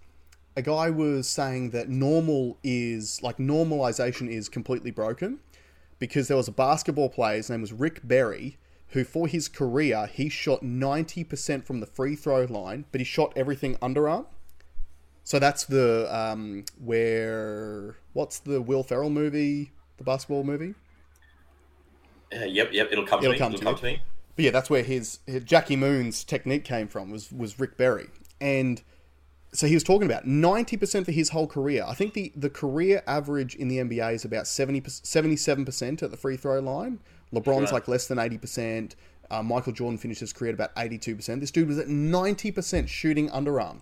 [0.57, 5.41] a guy was saying that normal is like normalization is completely broken
[5.99, 10.07] because there was a basketball player his name was Rick Barry who for his career
[10.13, 14.27] he shot 90% from the free throw line but he shot everything underarm
[15.33, 20.75] so that's the um, where what's the Will Ferrell movie the basketball movie
[22.35, 23.39] Uh, yep, yep, it'll come to It'll me.
[23.39, 24.03] come it'll come to me.
[24.37, 27.11] But yeah, that's where his, his Jackie Moon's technique came from.
[27.11, 28.09] Was was Rick Barry,
[28.43, 28.83] and
[29.55, 31.83] so he was talking about ninety percent for his whole career.
[31.87, 36.11] I think the the career average in the NBA is about 70, 77 percent at
[36.11, 37.01] the free throw line.
[37.33, 37.73] LeBron's Right.
[37.73, 38.97] like less than eighty percent.
[39.31, 41.41] Uh, Michael Jordan finished his career at about eighty two percent.
[41.41, 43.81] This dude was at ninety percent shooting underarm,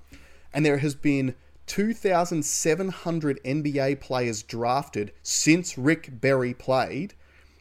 [0.52, 1.34] and there has been.
[1.66, 7.14] 2,700 NBA players drafted since Rick Barry played,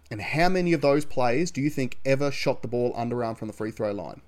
[0.10, 3.48] and how many of those players do you think ever shot the ball underarm from
[3.48, 4.22] the free throw line?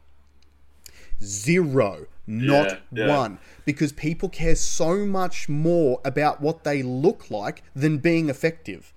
[1.24, 2.06] Zero.
[2.28, 3.18] Not Yeah, yeah.
[3.18, 3.40] one.
[3.66, 8.94] Because people care so much more about what they look like than being effective.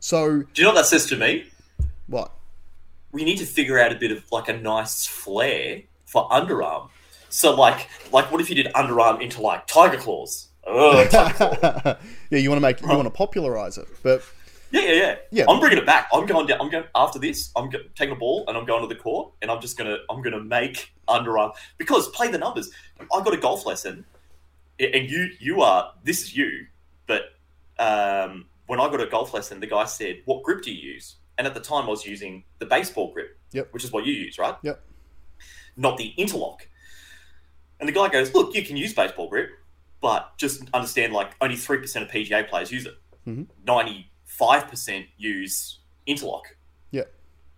[0.00, 1.44] So, Do you know what that says to me?
[2.06, 2.32] what?
[3.12, 6.88] we need to figure out a bit of like a nice flair for underarm.
[7.30, 10.48] So like like what if you did underarm into like tiger claws?
[10.66, 11.96] Oh, tiger claw.
[12.30, 14.22] yeah, you want to make you want to popularize it, but
[14.72, 15.44] yeah, yeah, yeah, Yeah.
[15.48, 16.08] I'm bringing it back.
[16.12, 16.60] I'm going down.
[16.60, 17.50] I'm going after this.
[17.56, 19.98] I'm go- taking a ball and I'm going to the court and I'm just gonna
[20.08, 22.70] I'm gonna make underarm because play the numbers.
[23.00, 24.04] I got a golf lesson,
[24.78, 26.66] and you you are this is you,
[27.06, 27.22] but
[27.78, 31.16] um, when I got a golf lesson, the guy said, "What grip do you use?"
[31.38, 33.68] And at the time, I was using the baseball grip, Yep.
[33.72, 34.56] which is what you use, right?
[34.62, 34.80] Yep.
[35.76, 36.68] Not the interlock.
[37.80, 39.50] And the guy goes, "Look, you can use baseball grip,
[40.00, 42.94] but just understand like only three percent of PGA players use it.
[43.26, 43.48] Mhm.
[43.66, 46.56] Ninety-five percent use interlock.
[46.90, 47.04] yeah,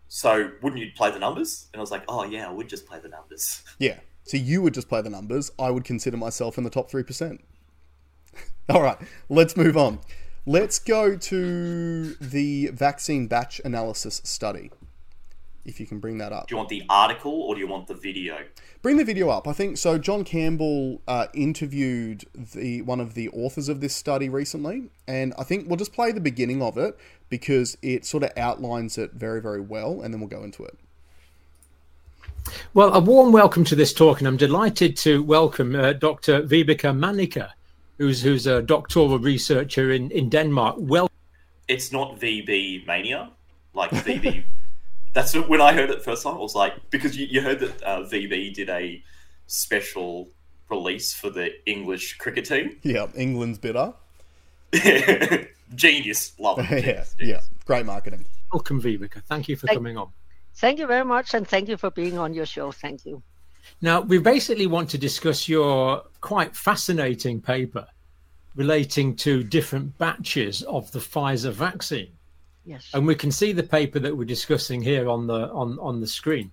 [0.09, 2.87] So wouldn't you play the numbers?" And I was like, "Oh yeah, I would just
[2.87, 3.99] play the numbers." yeah.
[4.25, 5.51] So you would just play the numbers.
[5.59, 7.45] I would consider myself in the top three percent.
[8.69, 9.99] All right, let's move on.
[10.47, 14.71] Let's go to the vaccine batch analysis study.
[15.65, 16.49] If you can bring that up.
[16.49, 18.39] Do you want the article or do you want the video?
[18.83, 19.47] Bring the video up.
[19.47, 19.97] I think so.
[19.97, 25.45] John Campbell uh, interviewed the one of the authors of this study recently, and I
[25.45, 26.99] think we'll just play the beginning of it
[27.29, 30.77] because it sort of outlines it very, very well, and then we'll go into it.
[32.75, 36.43] Well, a warm welcome to this talk, and I'm delighted to welcome uh, Dr.
[36.43, 37.49] Vibeke Manniche,
[37.99, 40.75] who's who's a doctoral researcher in, in Denmark.
[40.79, 41.09] Well,
[41.69, 43.31] It's not VB mania,
[43.75, 44.43] like VB.
[45.13, 46.35] That's when I heard it first time.
[46.35, 49.03] I was like, because you, you heard that uh, VB did a
[49.47, 50.29] special
[50.71, 52.79] release for the English cricket team.
[52.83, 53.93] Yeah, England's bitter.
[55.75, 56.71] Genius, love it.
[56.71, 58.25] yeah, Genius, yeah, great marketing.
[58.53, 59.23] welcome, Vibeke.
[59.25, 60.09] Thank you for Thank- coming on.
[60.55, 62.73] Thank you very much, and thank you for being on your show.
[62.73, 63.23] Thank you.
[63.81, 67.87] Now, we basically want to discuss your quite fascinating paper
[68.55, 72.13] relating to different batches of the Pfizer vaccine.
[72.65, 72.91] Yes.
[72.95, 76.07] and we can see the paper that we're discussing here on the on on the
[76.07, 76.53] screen.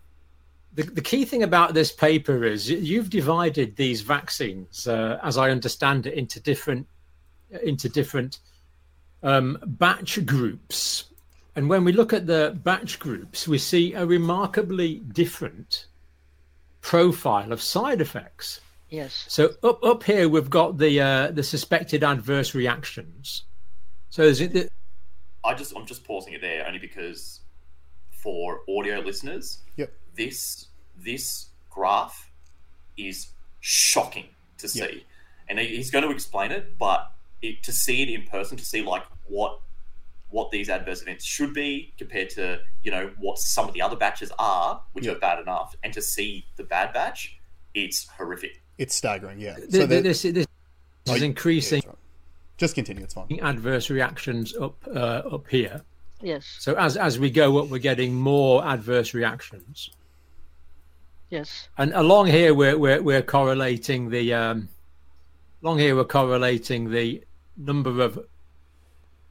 [0.74, 5.50] The, the key thing about this paper is you've divided these vaccines, uh, as I
[5.50, 6.88] understand it, into different
[7.64, 8.40] into different
[9.24, 11.06] um, batch groups.
[11.56, 15.88] And when we look at the batch groups, we see a remarkably different
[16.82, 18.62] profile of side effects.
[18.90, 19.26] Yes.
[19.28, 23.44] So up up here we've got the uh, the suspected adverse reactions.
[24.10, 24.70] So is it the,
[25.44, 27.42] I just I'm just pausing it there only because
[28.12, 29.94] for audio listeners, Yep.
[30.16, 32.30] this this graph
[32.98, 33.30] is
[33.62, 34.26] shocking
[34.58, 34.92] to see, Yep.
[35.48, 36.78] and he's going to explain it.
[36.78, 39.60] But it, to see it in person, to see like what
[40.30, 43.96] what these adverse events should be compared to you know what some of the other
[43.96, 45.16] batches are, which Yep.
[45.16, 47.40] are bad enough, and to see the bad batch,
[47.74, 48.62] it's horrific.
[48.78, 49.40] It's staggering.
[49.40, 49.56] Yeah.
[49.56, 50.46] th- So th- there- this, this
[51.08, 51.98] Oh, is yeah, increasing that's right.
[52.60, 53.04] Just continue.
[53.06, 53.40] It's fine.
[53.42, 55.82] adverse reactions up uh, up here.
[56.22, 56.46] Yes.
[56.60, 59.90] So as as we go up, we're getting more adverse reactions,
[61.30, 61.70] Yes.
[61.78, 64.68] and along here we're we're, we're correlating the um,
[65.64, 67.24] along here we're correlating the
[67.56, 68.20] number of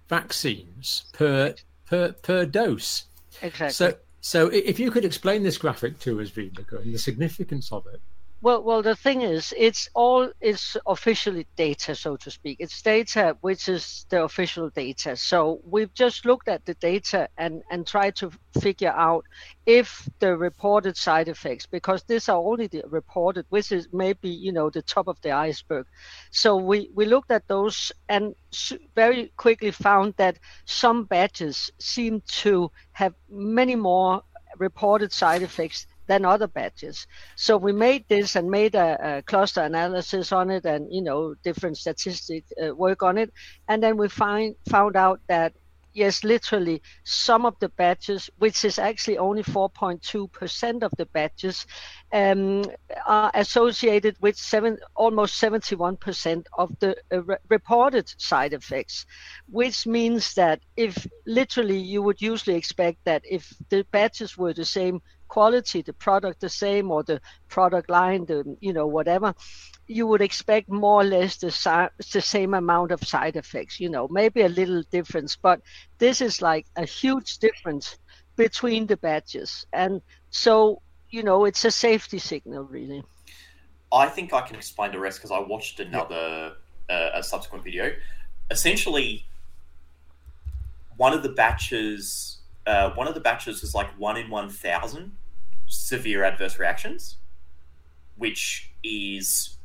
[0.08, 1.54] vaccines per
[1.86, 3.04] per per dose.
[3.42, 3.70] Exactly.
[3.70, 7.86] So so if you could explain this graphic to us, Vibeke, and the significance of
[7.92, 8.00] it.
[8.40, 12.58] Well, well, the thing is, it's all it's officially data, so to speak.
[12.60, 15.16] It's data which is the official data.
[15.16, 19.24] So we've just looked at the data and and tried to figure out
[19.66, 24.52] if the reported side effects, because these are only the reported, which is maybe you
[24.52, 25.86] know the top of the iceberg.
[26.30, 28.36] So we we looked at those and
[28.94, 34.22] very quickly found that some batches seem to have many more
[34.58, 37.06] reported side effects than other batches.
[37.36, 41.34] So we made this and made a, a cluster analysis on it, and you know
[41.44, 43.32] different statistic uh, work on it,
[43.68, 45.54] and then we find found out that
[45.98, 51.66] yes, literally some of the batches, which is actually only 4.2% of the batches,
[52.12, 52.64] um,
[53.06, 59.06] are associated with seven, almost 71% of the uh, re- reported side effects,
[59.48, 64.64] which means that if literally you would usually expect that if the batches were the
[64.64, 69.34] same quality, the product the same, or the product line, the you know whatever,
[69.86, 73.78] you would expect more or less the, si- the same amount of side effects.
[73.80, 75.60] You know, maybe a little difference, but
[75.98, 77.98] this is like a huge difference
[78.36, 83.02] between the batches, and so you know it's a safety signal really.
[83.92, 86.54] I think I can explain the rest because I watched another
[86.90, 87.92] uh, a subsequent video.
[88.50, 89.26] Essentially,
[90.96, 92.37] one of the batches,
[92.68, 95.16] uh, one of the batches was like one in one thousand
[95.66, 97.16] severe adverse reactions,
[98.16, 99.56] which is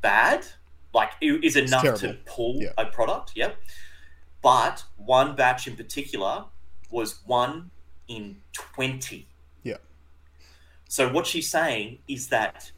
[0.00, 0.46] bad,
[0.94, 2.72] like it is enough to pull Yeah.
[2.78, 3.32] a product.
[3.34, 3.56] Yep.
[4.42, 6.44] But one batch in particular
[6.90, 7.70] was one
[8.08, 9.26] in twenty.
[9.62, 9.78] Yeah.
[10.88, 12.70] So what she's saying is that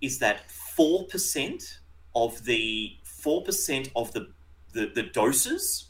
[0.00, 1.80] is that four percent
[2.14, 4.28] of the four percent of the,
[4.72, 5.88] the the doses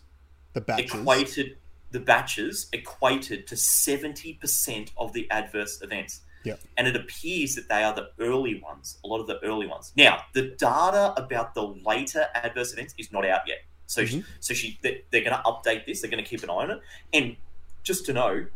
[0.54, 0.94] The batches.
[0.94, 1.56] equated
[1.94, 6.22] the batches equated to seventy percent of the adverse events.
[6.42, 6.56] Yeah.
[6.76, 9.92] And it appears that they are the early ones, a lot of the early ones.
[9.96, 13.58] Now, the data about the later adverse events is not out yet.
[13.86, 14.28] So, she, mm-hmm.
[14.40, 16.00] so she they, they're going to update this.
[16.00, 16.80] They're going to keep an eye on it.
[17.12, 17.36] And
[17.84, 18.46] just to know,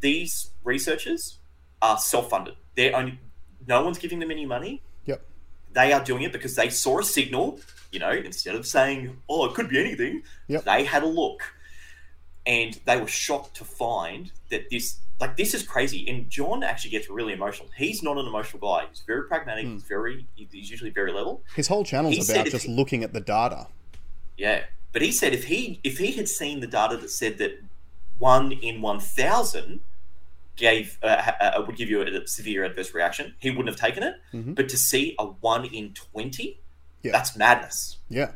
[0.00, 1.38] these researchers
[1.80, 2.54] are self-funded.
[2.76, 3.18] They're only
[3.66, 4.82] no one's giving them any money.
[5.06, 5.24] Yep.
[5.72, 7.60] They are doing it because they saw a signal.
[7.90, 10.64] You know, instead of saying, "Oh, it could be anything," Yep.
[10.64, 11.42] they had a look,
[12.46, 16.06] and they were shocked to find that this, like, this is crazy.
[16.08, 17.68] And John actually gets really emotional.
[17.76, 18.86] He's not an emotional guy.
[18.90, 19.64] He's very pragmatic.
[19.64, 19.72] Hmm.
[19.74, 21.42] He's very, he's usually very level.
[21.56, 23.68] His whole channel's He about just he- looking at the data.
[24.36, 27.62] Yeah, but he said if he if he had seen the data that said that
[28.18, 29.80] one in one thousand
[30.56, 34.14] gave uh, uh, would give you a severe adverse reaction, he wouldn't have taken it.
[34.32, 34.54] Mhm.
[34.54, 36.58] But to see a one in twenty,
[37.02, 37.12] Yeah.
[37.12, 37.98] that's madness.
[38.08, 38.32] Yeah,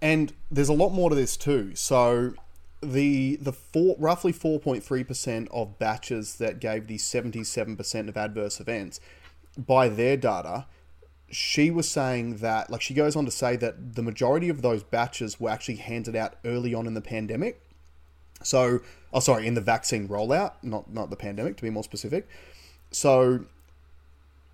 [0.00, 1.74] and there's a lot more to this too.
[1.74, 2.34] So
[2.80, 7.76] the the four roughly four point three percent of batches that gave the seventy seven
[7.76, 9.00] percent of adverse events,
[9.56, 10.66] by their data,
[11.30, 14.82] she was saying that like she goes on to say that the majority of those
[14.82, 17.60] batches were actually handed out early on in the pandemic.
[18.42, 18.80] So,
[19.12, 22.28] oh sorry, in the vaccine rollout, not not the pandemic to be more specific.
[22.90, 23.44] So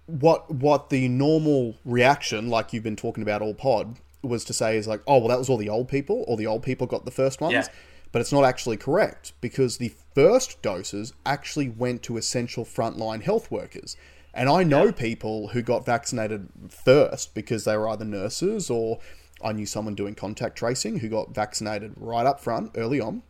[0.07, 4.79] what what the normal reaction, like you've been talking about all pod, was to say
[4.79, 7.05] is like, oh well, that was all the old people, or the old people got
[7.05, 7.53] the first ones.
[7.53, 7.67] Yeah.
[8.15, 13.51] But it's not actually correct because the first doses actually went to essential frontline health
[13.51, 13.97] workers.
[14.33, 19.01] And I know people who got vaccinated first because they were either nurses or
[19.43, 23.25] I knew someone doing contact tracing who got vaccinated right up front early on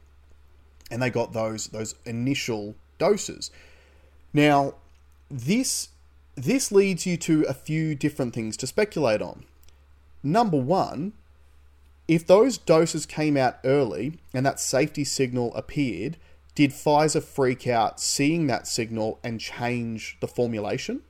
[0.90, 3.50] and they got those those initial doses.
[4.34, 4.74] Now,
[5.30, 5.88] this
[6.34, 9.46] this leads you to a few different things to speculate on.
[10.22, 11.14] Number one,
[12.06, 16.16] if those doses came out early and that safety signal appeared,
[16.54, 21.02] did Pfizer freak out seeing that signal and change the formulation?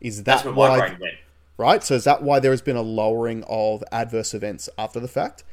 [0.00, 0.88] Is That's that where my why?
[0.88, 1.14] brain went.
[1.56, 1.82] right?
[1.84, 5.44] So is that why there has been a lowering of adverse events after the fact?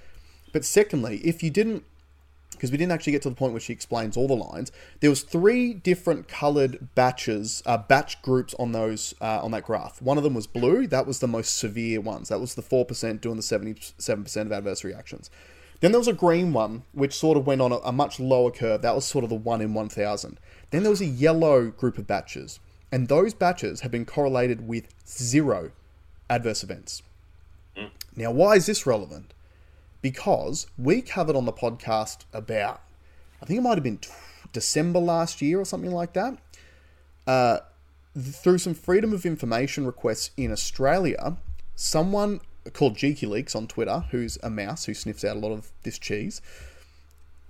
[0.51, 1.83] But secondly, if you didn't,
[2.59, 5.09] because we didn't actually get to the point where she explains all the lines, there
[5.09, 10.01] was three different coloured batches, uh, batch groups on those uh, on that graph.
[10.01, 10.85] One of them was blue.
[10.85, 12.29] That was the most severe ones.
[12.29, 15.29] That was the four percent doing the seventy-seven percent of adverse reactions.
[15.79, 18.51] Then there was a green one, which sort of went on a, a much lower
[18.51, 18.81] curve.
[18.81, 20.37] That was sort of the one in one thousand.
[20.71, 22.59] Then there was a yellow group of batches,
[22.91, 25.71] and those batches have been correlated with zero
[26.29, 27.01] adverse events.
[28.15, 29.33] Now, why is this relevant?
[30.01, 32.81] Because we covered on the podcast about,
[33.41, 34.09] I think it might have been t-
[34.53, 36.37] December last year or something like that,
[37.27, 37.59] uh,
[38.13, 41.37] th- through some freedom of information requests in Australia,
[41.75, 42.39] someone
[42.73, 46.41] called JikkyLeaks on Twitter, who's a mouse who sniffs out a lot of this cheese,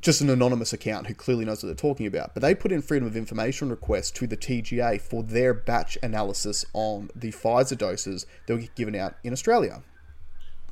[0.02, 2.34] just an anonymous account who clearly knows what they're talking about.
[2.34, 6.66] But they put in freedom of information requests to the TGA for their batch analysis
[6.74, 9.84] on the Pfizer doses that were given out in Australia,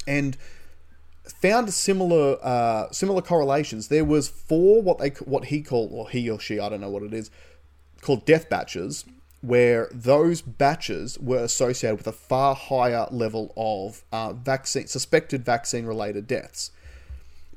[0.07, 0.37] and
[1.31, 3.87] found similar uh, similar correlations.
[3.87, 6.89] There was four what they what he called or he or she I don't know
[6.89, 7.29] what it is
[8.01, 9.05] called death batches,
[9.41, 15.85] where those batches were associated with a far higher level of uh, vaccine suspected vaccine
[15.85, 16.71] related deaths.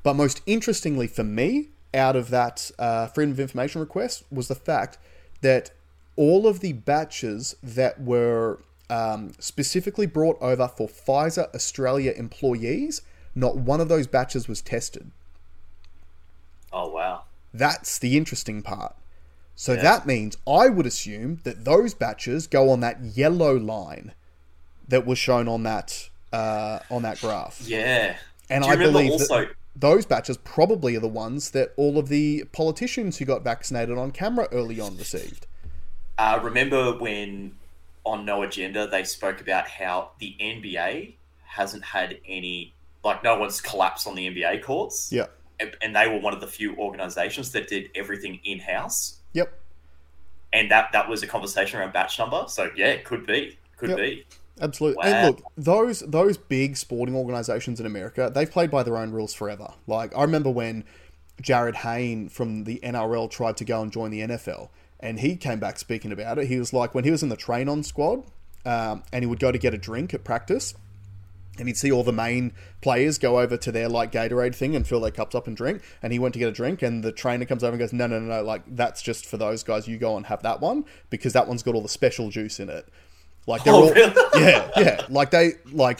[0.03, 4.55] But most interestingly for me, out of that uh, freedom of information request, was the
[4.55, 4.97] fact
[5.41, 5.71] that
[6.15, 13.01] all of the batches that were um, specifically brought over for Pfizer Australia employees,
[13.35, 15.11] not one of those batches was tested.
[16.73, 17.23] Oh wow.
[17.53, 18.95] That's the interesting part.
[19.55, 19.81] So Yeah.
[19.81, 24.13] that means I would assume that those batches go on that yellow line
[24.87, 27.61] that was shown on that uh, on that graph.
[27.65, 28.15] Yeah.
[28.49, 29.41] And I believe also?
[29.41, 33.97] that those batches probably are the ones that all of the politicians who got vaccinated
[33.97, 35.47] on camera early on received.
[36.17, 37.55] Uh, remember when
[38.05, 41.13] on No Agenda they spoke about how the NBA
[41.45, 45.09] hasn't had any, like, no one's collapsed on the NBA courts?
[45.11, 45.27] Yeah.
[45.59, 49.19] And, and they were one of the few organizations that did everything in house.
[49.33, 49.53] Yep.
[50.53, 52.45] And that, that was a conversation around batch number.
[52.47, 53.57] So, yeah, it could be.
[53.77, 53.97] Could Yep.
[53.97, 54.25] be.
[54.59, 54.97] Absolutely.
[55.03, 55.11] Wow.
[55.11, 59.33] And look, those those big sporting organizations in America, they've played by their own rules
[59.33, 59.73] forever.
[59.87, 60.83] Like I remember when
[61.41, 65.59] Jarryd Hayne from the NRL tried to go and join the NFL, and he came
[65.59, 66.47] back speaking about it.
[66.47, 68.23] He was like, when he was in the train on squad,
[68.65, 70.75] um, and he would go to get a drink at practice,
[71.61, 74.85] and he'd see all the main players go over to their like Gatorade thing and
[74.85, 75.83] fill their cups up and drink.
[76.01, 78.07] And he went to get a drink, and the trainer comes over and goes, "No,
[78.07, 78.41] no, no, no!
[78.43, 79.87] Like that's just for those guys.
[79.87, 82.69] You go and have that one because that one's got all the special juice in
[82.69, 82.87] it."
[83.45, 84.13] Like they're Oh, all, really?
[84.35, 85.05] yeah, yeah.
[85.07, 85.99] Like they like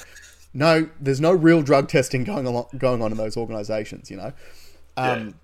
[0.53, 4.09] no, there's no real drug testing going on going on in those organizations.
[4.09, 4.34] You know.
[4.97, 5.36] Um,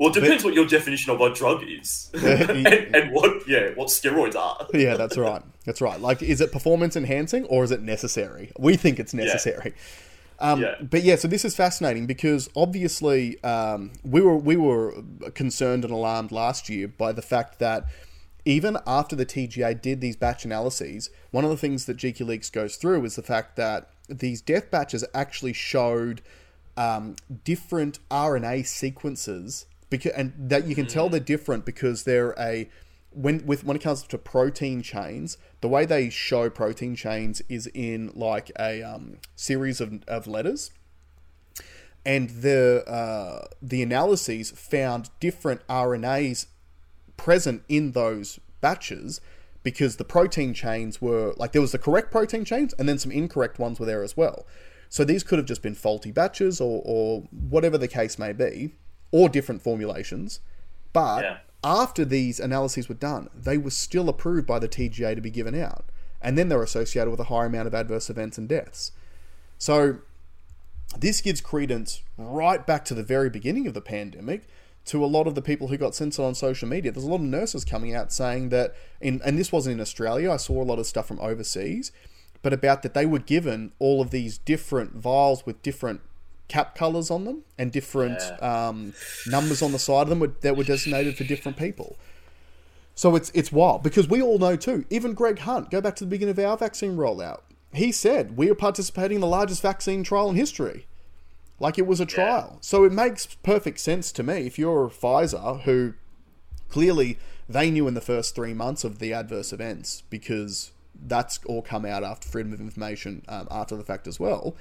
[0.00, 3.88] Well, it depends what your definition of a drug is, and, and what yeah, what
[3.88, 4.66] steroids are.
[4.74, 5.42] yeah, that's right.
[5.66, 6.00] That's right.
[6.00, 8.50] Like, is it performance enhancing or is it necessary?
[8.58, 9.74] We think it's necessary.
[10.38, 10.76] Um, Yeah.
[10.80, 14.94] But yeah, so this is fascinating because obviously um, we were we were
[15.34, 17.84] concerned and alarmed last year by the fact that
[18.46, 22.76] even after the TGA did these batch analyses, one of the things that JikkyLeaks goes
[22.76, 26.22] through is the fact that these death batches actually showed
[26.78, 32.68] um, different RNA sequences because and that you can tell they're different because they're a
[33.10, 37.66] when with when it comes to protein chains, the way they show protein chains is
[37.74, 40.70] in like a um, series of, of letters,
[42.06, 46.46] and the uh, the analyses found different RNAs
[47.16, 49.20] present in those batches
[49.62, 53.12] because the protein chains were like there was the correct protein chains and then some
[53.12, 54.46] incorrect ones were there as well.
[54.88, 58.74] So these could have just been faulty batches or, or whatever the case may be,
[59.12, 60.40] or different formulations.
[60.92, 61.38] But Yeah.
[61.62, 65.54] after these analyses were done, they were still approved by the TGA to be given
[65.54, 65.84] out.
[66.22, 68.92] And then they're associated with a higher amount of adverse events and deaths.
[69.58, 69.98] So
[70.98, 74.42] this gives credence right back to the very beginning of the pandemic
[74.86, 76.90] to a lot of the people who got censored on social media.
[76.90, 80.32] There's a lot of nurses coming out saying that, in, and this wasn't in Australia,
[80.32, 81.92] I saw a lot of stuff from overseas,
[82.42, 86.00] but about that they were given all of these different vials with different
[86.50, 88.92] cap colors on them and different um,
[89.26, 91.96] numbers on the side of them were, that were designated for different people.
[92.94, 94.84] So it's it's wild because we all know too.
[94.90, 97.40] Even Greg Hunt, go back to the beginning of our vaccine rollout.
[97.72, 100.86] He said we are participating in the largest vaccine trial in history,
[101.58, 102.58] like it was a trial.
[102.60, 105.94] So it makes perfect sense to me if you're Pfizer, who
[106.68, 107.16] clearly
[107.48, 111.86] they knew in the first three months of the adverse events because that's all come
[111.86, 114.54] out after freedom of information um, after the fact as well.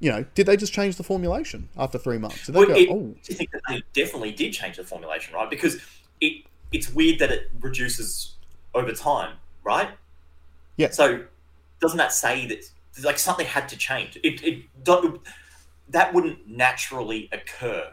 [0.00, 2.46] You know, did they just change the formulation after three months?
[2.46, 5.34] Did they Well, go, it, oh, I think that they definitely did change the formulation,
[5.34, 5.50] right?
[5.50, 5.80] Because
[6.20, 8.36] it it's weird that it reduces
[8.74, 9.90] over time, right?
[10.76, 10.90] Yeah.
[10.90, 11.24] So
[11.80, 12.70] doesn't that say that
[13.04, 14.18] like something had to change?
[14.22, 15.20] It it don't,
[15.88, 17.92] that wouldn't naturally occur.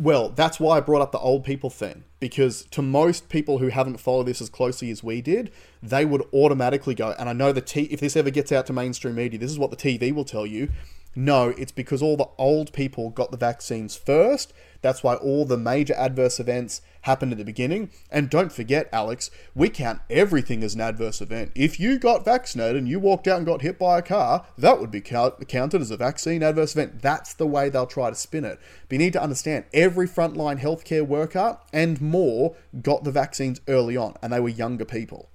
[0.00, 2.04] Well, that's why I brought up the old people thing.
[2.18, 6.22] Because to most people who haven't followed this as closely as we did, they would
[6.32, 9.38] automatically go, and I know the T if this ever gets out to mainstream media,
[9.38, 10.70] this is what the TV will tell you.
[11.16, 14.52] No, it's because all the old people got the vaccines first.
[14.82, 17.90] That's why all the major adverse events happened at the beginning.
[18.10, 21.52] And don't forget, Alex, we count everything as an adverse event.
[21.54, 24.80] If you got vaccinated and you walked out and got hit by a car, that
[24.80, 27.00] would be count- counted as a vaccine adverse event.
[27.00, 28.58] That's the way they'll try to spin it.
[28.88, 33.96] But you need to understand every frontline healthcare worker and more got the vaccines early
[33.96, 35.28] on, and they were younger people.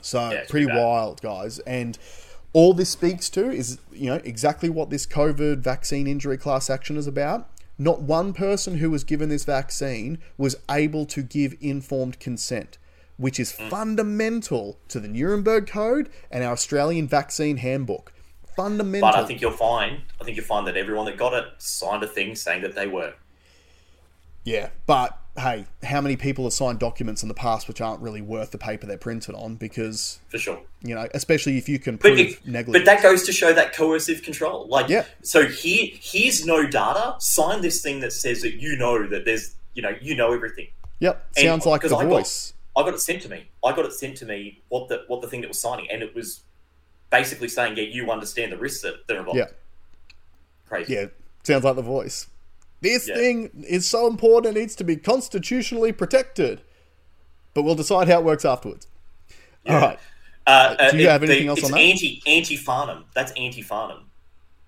[0.00, 1.58] So Yeah, pretty wild, guys.
[1.60, 1.98] And
[2.54, 6.96] all this speaks to is, you know, exactly what this COVID vaccine injury class action
[6.96, 7.50] is about.
[7.76, 12.78] Not one person who was given this vaccine was able to give informed consent,
[13.16, 13.68] which is Mm.
[13.68, 18.12] fundamental to the Nuremberg Code and our Australian vaccine handbook.
[18.56, 19.10] Fundamental.
[19.10, 22.04] But I think you'll find I think you'll find that everyone that got it signed
[22.04, 23.14] a thing saying that they were.
[24.44, 28.20] Yeah, but hey, how many people have signed documents in the past which aren't really
[28.20, 29.56] worth the paper they're printed on?
[29.56, 30.60] Because For sure.
[30.82, 32.72] you know, especially if you can But, prove it, negligence.
[32.72, 34.68] but that goes to show that coercive control.
[34.68, 35.04] Like, Yeah.
[35.22, 37.16] so here, here's no data.
[37.18, 40.68] Sign this thing that says that you know that there's, you know, you know everything.
[41.00, 42.52] yep, And- sounds like the I got- voice.
[42.76, 43.48] I got it sent to me.
[43.64, 46.02] I got it sent to me what the what the thing that was signing, and
[46.02, 46.40] it was
[47.10, 49.46] basically saying, "Yeah, you understand the risks that that are involved." Yeah.
[50.68, 50.92] Crazy.
[50.94, 51.06] Yeah,
[51.44, 52.26] sounds like the voice.
[52.84, 53.14] This Yeah.
[53.16, 56.60] thing is so important, it needs to be constitutionally protected.
[57.54, 58.86] But we'll decide how it works afterwards.
[59.68, 59.98] All right.
[60.46, 61.78] Uh, uh, do you it- have anything the- else on that?
[61.80, 63.04] Anti anti Farnham.
[63.14, 64.10] That's anti Farnham.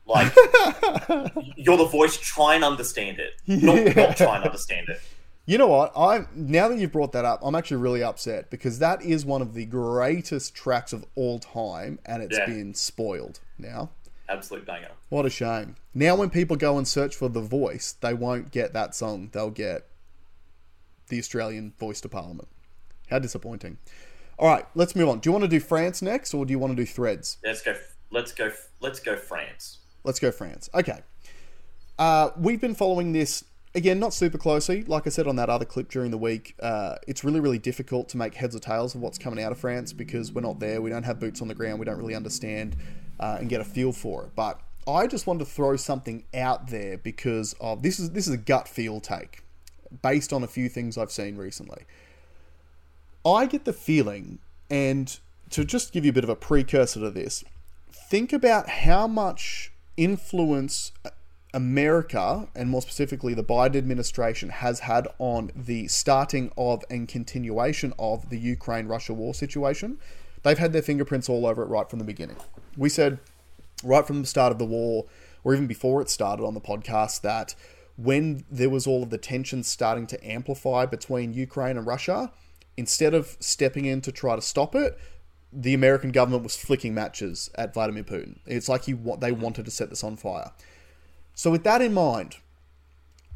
[0.07, 0.33] Like
[1.57, 2.17] you're the voice.
[2.17, 3.33] Try and understand it.
[3.47, 5.01] Not, not try and understand it.
[5.47, 5.93] You know what?
[5.97, 9.43] I now that you've brought that up, I'm actually really upset because that is one
[9.43, 12.47] of the greatest tracks of all time, and it's Yeah.
[12.47, 13.91] been spoiled now.
[14.29, 14.91] Absolute banger.
[15.09, 15.77] What a shame.
[15.95, 19.31] Now, when people go and search for The Voice, they won't get that song.
[19.33, 19.87] They'll get
[21.09, 22.49] the Australian Voice to Parliament.
[23.09, 23.79] How disappointing.
[24.39, 25.21] All right, let's move on.
[25.21, 27.39] Do you want to do France next, or do you want to do Threads?
[27.45, 27.75] Let's go.
[28.11, 28.51] Let's go.
[28.81, 29.17] Let's go.
[29.17, 29.79] France.
[30.05, 30.69] Let's go France.
[30.75, 31.01] Okay.
[31.99, 34.83] Uh, we've been following this again, not super closely.
[34.83, 38.09] Like I said on that other clip during the week, uh, it's really, really difficult
[38.11, 40.83] to make heads or tails of what's coming out of France because we're not there.
[40.83, 41.79] We don't have boots on the ground.
[41.79, 42.77] We don't really understand
[43.19, 44.31] uh, and get a feel for it.
[44.35, 48.35] But I just wanted to throw something out there because of this is this is
[48.35, 49.43] a gut feel take
[50.03, 51.85] based on a few things I've seen recently.
[53.25, 54.39] I get the feeling,
[54.71, 55.19] and
[55.51, 57.43] to just give you a bit of a precursor to this,
[57.91, 60.93] think about how much influence
[61.53, 67.95] America, and more specifically the Biden administration, has had on the starting of and continuation
[67.99, 69.99] of the Ukraine Russia war situation.
[70.43, 72.37] They've had their fingerprints all over it right from the beginning.
[72.77, 73.19] We said
[73.83, 75.07] right from the start of the war,
[75.45, 77.55] or even before it started on the podcast, that
[77.97, 82.33] when there was all of the tensions starting to amplify between Ukraine and Russia,
[82.77, 84.99] instead of stepping in to try to stop it,
[85.53, 88.39] the American government was flicking matches at Vladimir Putin.
[88.47, 90.53] It's like he they wanted to set this on fire.
[91.35, 92.37] So, with that in mind,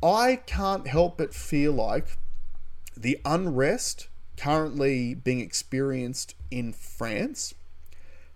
[0.02, 2.18] I can't help but feel like
[2.96, 7.54] the unrest currently being experienced in France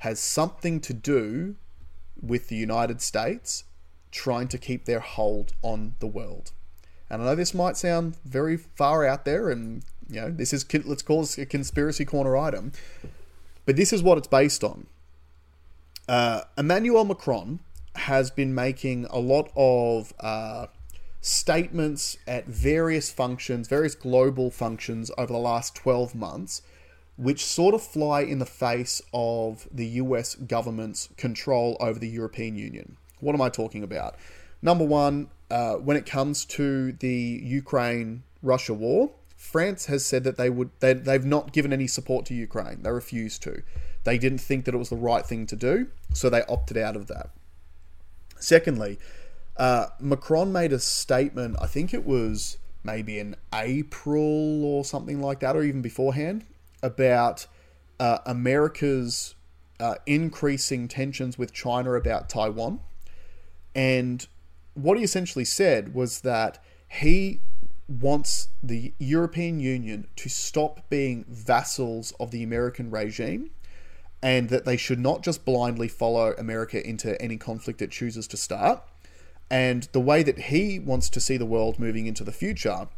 [0.05, 1.57] has something to do
[2.21, 3.65] with the United States
[4.11, 6.53] trying to keep their hold on the world.
[7.09, 10.67] And I know this might sound very far out there, and you know this is
[10.85, 12.73] let's call this a conspiracy corner item,
[13.65, 14.87] but this is what it's based on.
[16.07, 17.61] Uh, Emmanuel Macron
[17.97, 20.67] has been making a lot of uh,
[21.23, 26.61] statements at various functions, various global functions over the last 12 months,
[27.17, 32.57] which sort of fly in the face of the US government's control over the European
[32.57, 32.97] Union.
[33.21, 34.17] What am I talking about?
[34.63, 40.37] Number one, uh, when it comes to the Ukraine Russia war, France has said that
[40.37, 42.83] they would they, they've not given any support to Ukraine.
[42.83, 43.63] They refused to.
[44.05, 46.97] They didn't think that it was the right thing to do, so they opted out
[46.97, 47.31] of that.
[48.39, 48.99] Secondly,
[49.57, 55.41] uh, Macron made a statement, I think it was maybe in April or something like
[55.41, 56.45] that, or even beforehand,
[56.85, 57.47] about
[57.99, 59.35] uh, America's
[59.81, 62.81] uh, increasing tensions with China about Taiwan.
[63.75, 64.27] And
[64.75, 67.41] what he essentially said was that he
[67.89, 73.51] wants the European Union to stop being vassals of the American regime
[74.23, 78.37] and that they should not just blindly follow America into any conflict it chooses to
[78.37, 78.83] start.
[79.51, 82.89] And the way that he wants to see the world moving into the future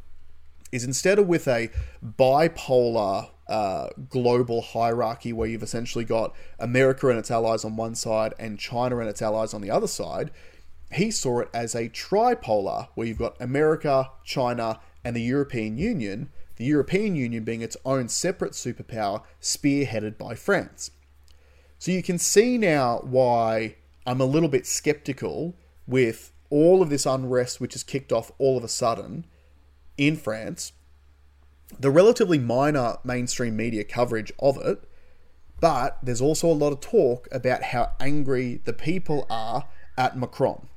[0.71, 1.71] is instead of with a
[2.05, 8.35] bipolar uh, global hierarchy where you've essentially got America and its allies on one side
[8.39, 10.31] and China and its allies on the other side,
[10.93, 16.31] he saw it as a tripolar where you've got America, China, and the European Union,
[16.57, 20.91] the European Union being its own separate superpower spearheaded by France.
[21.79, 23.77] So you can see now why
[24.07, 25.55] I'm a little bit skeptical
[25.87, 29.27] with all of this unrest which has kicked off all of a sudden
[29.99, 30.73] in France,
[31.79, 34.83] the relatively minor mainstream media coverage of it,
[35.61, 40.69] but there's also a lot of talk about how angry the people are at Macron.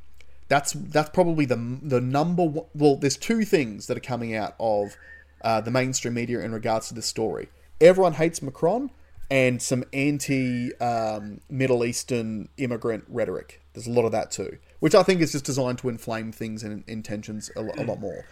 [0.47, 2.65] That's that's probably the the number one.
[2.73, 4.97] Well, there's two things that are coming out of
[5.41, 7.49] uh, the mainstream media in regards to this story.
[7.79, 8.89] Everyone hates Macron,
[9.29, 13.61] and some anti um, Middle Eastern immigrant rhetoric.
[13.73, 16.63] There's a lot of that too, which I think is just designed to inflame things
[16.63, 18.25] and intentions a, a lot more.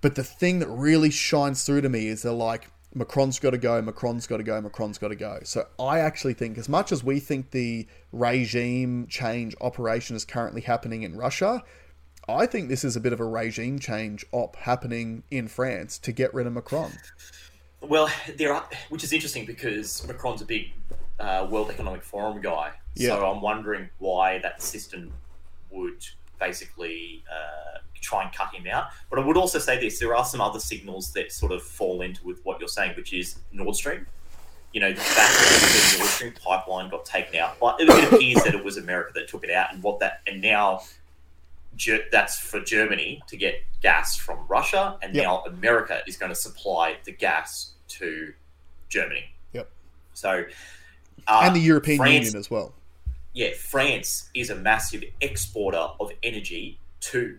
[0.00, 3.58] But the thing that really shines through to me is they're like, Macron's got to
[3.58, 5.40] go, Macron's got to go, Macron's got to go.
[5.44, 10.62] So I actually think, as much as we think the regime change operation is currently
[10.62, 11.62] happening in Russia,
[12.28, 16.12] I think this is a bit of a regime change op happening in France to
[16.12, 16.92] get rid of Macron.
[17.80, 20.72] Well, there are, which is interesting because Macron's a big
[21.20, 22.72] uh, World Economic Forum guy.
[22.94, 23.10] Yeah.
[23.10, 25.12] So I'm wondering why that system
[25.70, 26.04] would
[26.40, 28.86] basically uh, try and cut him out.
[29.10, 32.02] But I would also say this: there are some other signals that sort of fall
[32.02, 34.06] into with what you're saying, which is Nord Stream.
[34.72, 38.12] You know, the fact that the Nord Stream pipeline got taken out, but it, it
[38.12, 40.82] appears that it was America that took it out, and what that and now
[42.10, 45.24] that's for Germany to get gas from Russia, and yep.
[45.24, 48.32] now America is going to supply the gas to
[48.88, 49.24] Germany.
[49.52, 49.70] Yep.
[50.14, 50.44] So,
[51.26, 52.74] uh, and the European France, Union as well.
[53.34, 57.38] Yeah, France is a massive exporter of energy to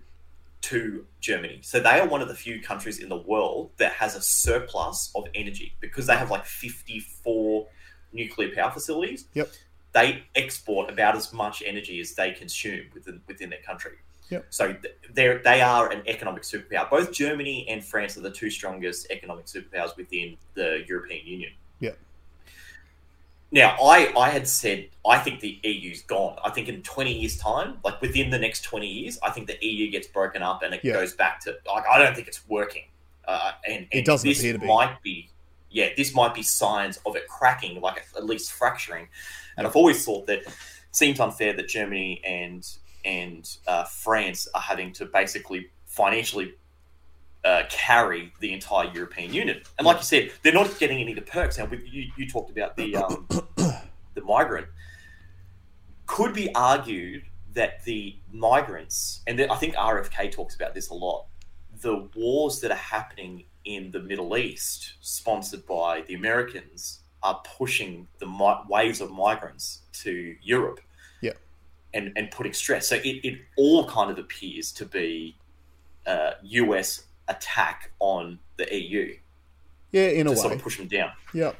[0.62, 1.60] to Germany.
[1.64, 5.12] So they are one of the few countries in the world that has a surplus
[5.16, 7.68] of energy because they have like 54
[8.12, 9.26] nuclear power facilities.
[9.34, 9.50] Yep.
[9.94, 13.94] They export about as much energy as they consume within within their country.
[14.30, 14.46] Yep.
[14.50, 14.76] So
[15.12, 16.90] they they are an economic superpower.
[16.90, 21.52] Both Germany and France are the two strongest economic superpowers within the European Union.
[23.52, 26.38] Now, I, I had said I think the EU's gone.
[26.46, 29.58] I think in 20 years' time, like within the next 20 years, I think the
[29.66, 30.94] EU gets broken up and it Yeah.
[30.94, 32.84] goes back to like I don't think it's working.
[33.28, 34.66] Uh, and, and doesn't this appear to be.
[34.68, 35.30] might be,
[35.70, 39.08] yeah, this might be signs of it cracking, like at least fracturing.
[39.58, 40.48] And I've always thought that it
[40.92, 42.68] seems unfair that Germany and
[43.06, 46.54] and uh, France are having to basically financially
[47.44, 49.62] uh, carry the entire European Union.
[49.78, 51.58] And like you said, they're not getting any of the perks.
[51.58, 54.68] Now, you, you talked about the um, the migrant.
[56.06, 57.24] Could be argued
[57.54, 61.26] that the migrants, and I think RFK talks about this a lot,
[61.82, 68.08] the wars that are happening in the Middle East, sponsored by the Americans, are pushing
[68.20, 70.80] the mi- waves of migrants to Europe.
[71.22, 71.34] Yeah.
[71.94, 72.88] And, and putting stress.
[72.88, 75.36] So it, it all kind of appears to be
[76.06, 79.16] uh, US attack on the EU
[79.92, 80.36] Yeah, in a to way.
[80.36, 81.12] sort of push them down.
[81.34, 81.54] Yeah.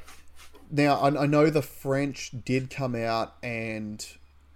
[0.70, 4.06] Now, I, I know the French did come out and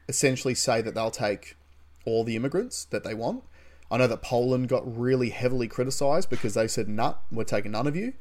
[0.08, 1.56] essentially say that they'll take
[2.04, 3.42] all the immigrants that they want.
[3.90, 7.86] I know that Poland got really heavily criticised because they said, "Nah, we're taking none
[7.86, 8.12] of you."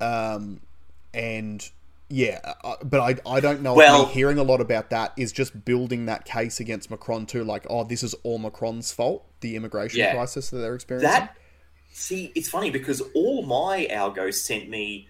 [0.00, 0.60] Um,
[1.14, 1.68] and
[2.08, 2.40] yeah,
[2.84, 3.74] but I, I don't know.
[3.74, 7.44] Well- hearing a lot about that is just building that case against Macron too.
[7.44, 10.12] Like, oh, this is all Macron's fault, the immigration Yeah.
[10.14, 11.10] crisis that they're experiencing.
[11.10, 11.36] That
[11.92, 15.08] see, it's funny because all my algo sent me.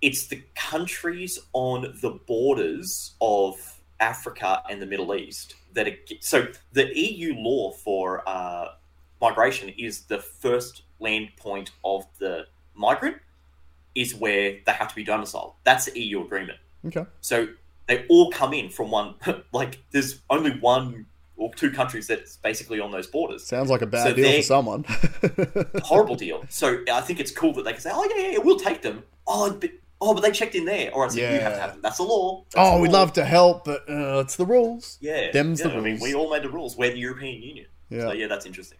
[0.00, 3.56] It's the countries on the borders of
[4.00, 8.72] Africa and the Middle East that are, so the EU law for uh,
[9.20, 13.16] migration is the first land point of the migrant
[13.94, 15.54] is where they have to be domiciled.
[15.64, 16.58] That's the EU agreement.
[16.86, 17.06] okay.
[17.20, 17.48] So
[17.86, 19.14] they all come in from one.
[19.52, 21.06] Like there's only one
[21.36, 24.42] or two countries that's basically on those borders Sounds like a bad So deal for
[24.42, 24.84] someone.
[25.82, 26.44] horrible deal.
[26.48, 28.82] So I think it's cool that they can say, "Oh yeah, yeah, yeah, we'll take
[28.82, 29.70] them." Oh, but
[30.00, 31.96] oh, but they checked in there, or I said, "You have to have them." That's
[31.96, 32.44] the law.
[32.52, 33.00] That's oh, the we'd law.
[33.00, 34.98] love to help, but uh, it's the rules.
[35.00, 36.02] Yeah, Them's yeah, the I mean, rules.
[36.02, 36.76] we all made the rules.
[36.76, 37.66] We're the European Union.
[37.90, 38.00] Yeah.
[38.02, 38.78] So yeah, that's interesting.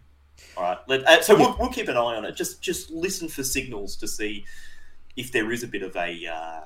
[0.57, 2.35] All right, Let, uh, so we'll, we'll keep an eye on it.
[2.35, 4.45] Just just listen for signals to see
[5.17, 6.25] if there is a bit of a.
[6.27, 6.61] Uh,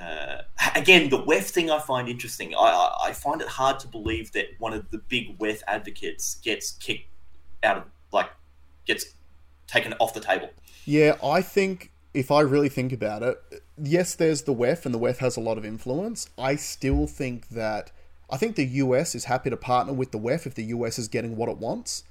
[0.00, 0.42] uh,
[0.74, 2.54] again, the WEF thing I find interesting.
[2.54, 6.36] I, I I find it hard to believe that one of the big WEF advocates
[6.36, 7.08] gets kicked
[7.62, 8.30] out of like
[8.86, 9.06] gets
[9.66, 10.50] taken off the table.
[10.84, 14.98] Yeah, I think if I really think about it, yes, there's the WEF, and the
[14.98, 16.28] WEF has a lot of influence.
[16.38, 17.90] I still think that
[18.28, 21.08] I think the US is happy to partner with the WEF if the US is
[21.08, 22.04] getting what it wants.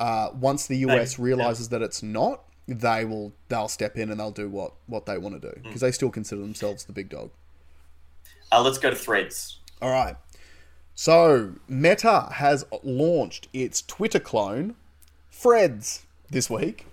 [0.00, 4.30] Uh, once the US realizes that it's not, they will they'll step in and they'll
[4.30, 7.30] do what what they want to do because they still consider themselves the big dog.
[8.50, 9.58] Uh, let's go to threads.
[9.80, 10.16] All right.
[10.94, 14.74] So, Meta has launched its Twitter clone,
[15.30, 16.86] Threads, this week,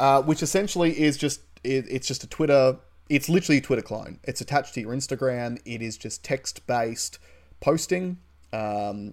[0.00, 2.76] uh, which essentially is just it, it's just a Twitter.
[3.08, 4.18] It's literally a Twitter clone.
[4.24, 5.60] It's attached to your Instagram.
[5.64, 7.18] It is just text based
[7.60, 8.18] posting.
[8.52, 9.12] Um,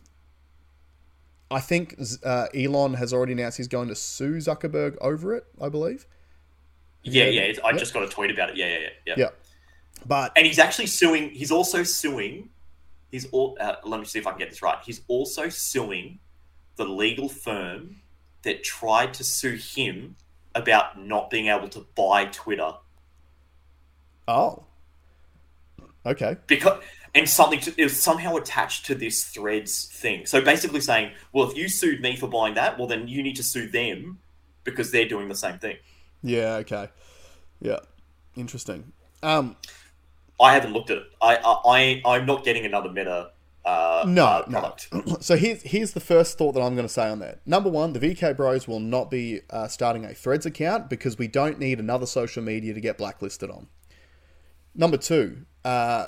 [1.51, 5.45] I think uh, Elon has already announced he's going to sue Zuckerberg over it.
[5.61, 6.05] I believe.
[7.03, 7.41] Yeah, yeah.
[7.41, 7.79] It's, I Yep.
[7.79, 8.57] just got a tweet about it.
[8.57, 8.89] Yeah, yeah, yeah.
[9.05, 9.13] yeah.
[9.17, 9.29] Yeah.
[10.05, 11.29] But And he's actually suing.
[11.31, 12.49] He's also suing.
[13.11, 13.57] He's all.
[13.59, 14.77] Uh, let me see if I can get this right.
[14.85, 16.19] He's also suing
[16.75, 17.97] the legal firm
[18.43, 20.15] that tried to sue him
[20.55, 22.71] about not being able to buy Twitter
[24.27, 24.63] oh,
[26.05, 26.37] okay.
[26.47, 26.81] because
[27.15, 30.25] and something to, was somehow attached to this threads thing.
[30.25, 33.35] So basically saying, well, if you sued me for buying that, well, then you need
[33.37, 34.19] to sue them
[34.63, 35.77] because they're doing the same thing.
[36.21, 36.55] Yeah.
[36.57, 36.89] Okay.
[37.61, 37.79] Yeah.
[38.35, 38.91] Interesting.
[39.23, 39.55] Um.
[40.41, 41.03] I haven't looked at it.
[41.21, 43.31] I I, I I'm not getting another meta.
[43.65, 44.43] Uh, No, uh,
[44.93, 45.17] no.
[45.19, 47.39] So here's here's the first thought that I'm going to say on that.
[47.45, 51.27] Number one, the VK Bros will not be uh, starting a Threads account because we
[51.27, 53.67] don't need another social media to get blacklisted on.
[54.73, 56.05] Number two, uh,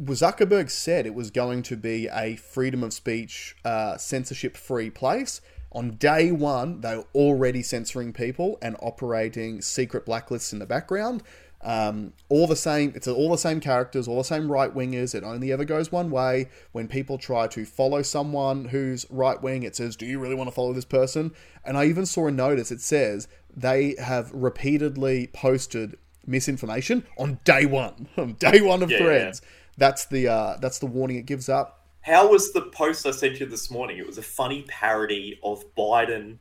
[0.00, 5.40] Zuckerberg said it was going to be a freedom of speech, uh, censorship free place.
[5.72, 11.22] On day one, they were already censoring people and operating secret blacklists in the background.
[11.62, 15.14] Um, all the same, it's all the same characters, all the same right wingers.
[15.14, 16.48] It only ever goes one way.
[16.72, 20.48] When people try to follow someone who's right wing, it says, "Do you really want
[20.48, 21.32] to follow this person?"
[21.64, 22.72] And I even saw a notice.
[22.72, 28.98] It says they have repeatedly posted misinformation on day one, on day one of Yeah,
[28.98, 29.42] Threads.
[29.78, 31.86] That's the uh, that's the warning it gives up.
[32.02, 33.98] How was the post I sent you this morning?
[33.98, 36.38] It was a funny parody of Biden.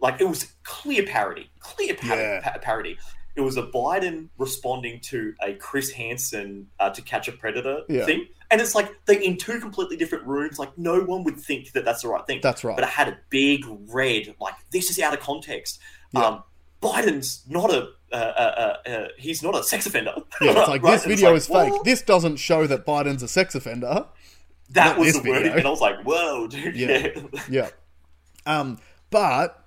[0.00, 2.40] Like it was clear parody, clear par- Yeah.
[2.40, 2.98] pa- parody.
[3.34, 8.04] It was a Biden responding to a Chris Hansen uh, to catch a predator Yeah.
[8.04, 10.58] thing, and it's like they're in two completely different rooms.
[10.58, 12.40] Like no one would think that that's the right thing.
[12.42, 12.76] That's right.
[12.76, 15.78] But it had a big red, like this is out of context.
[16.12, 16.24] Yeah.
[16.26, 16.42] Um,
[16.82, 20.14] Biden's not a uh, uh, uh, he's not a sex offender.
[20.40, 20.92] Yeah, it's like Right?
[20.92, 21.72] this video like, is fake.
[21.72, 21.84] what?
[21.84, 24.06] This doesn't show that Biden's a sex offender.
[24.70, 25.56] That not was the word, video.
[25.58, 27.08] and I was like, "Whoa, dude!" Yeah.
[27.50, 27.68] Yeah.
[28.46, 28.78] Um,
[29.10, 29.64] but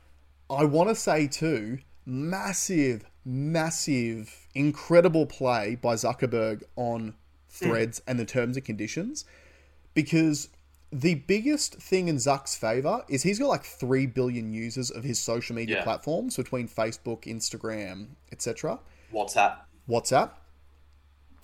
[0.49, 7.13] I want to say too, massive, massive, incredible play by Zuckerberg on
[7.49, 9.25] threads and the terms and conditions.
[9.93, 10.49] Because
[10.91, 15.19] the biggest thing in Zuck's favor is he's got like 3 billion users of his
[15.19, 15.83] social media Yeah.
[15.83, 18.79] platforms between Facebook, Instagram, etc.
[19.13, 19.57] WhatsApp.
[19.89, 20.31] WhatsApp.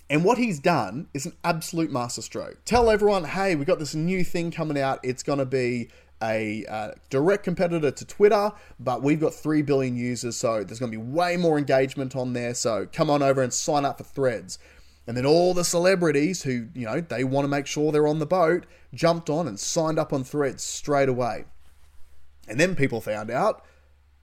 [0.10, 2.60] And what he's done is an absolute masterstroke.
[2.66, 5.00] Tell everyone, hey, we got this new thing coming out.
[5.04, 5.90] It's going to be
[6.22, 10.92] a uh, direct competitor to Twitter, but we've got 3 billion users, so there's going
[10.92, 12.54] to be way more engagement on there.
[12.54, 14.60] So come on over and sign up for threads.
[15.08, 18.20] And then all the celebrities who, you know, they want to make sure they're on
[18.20, 21.46] the boat jumped on and signed up on threads straight away.
[22.48, 23.64] And then people found out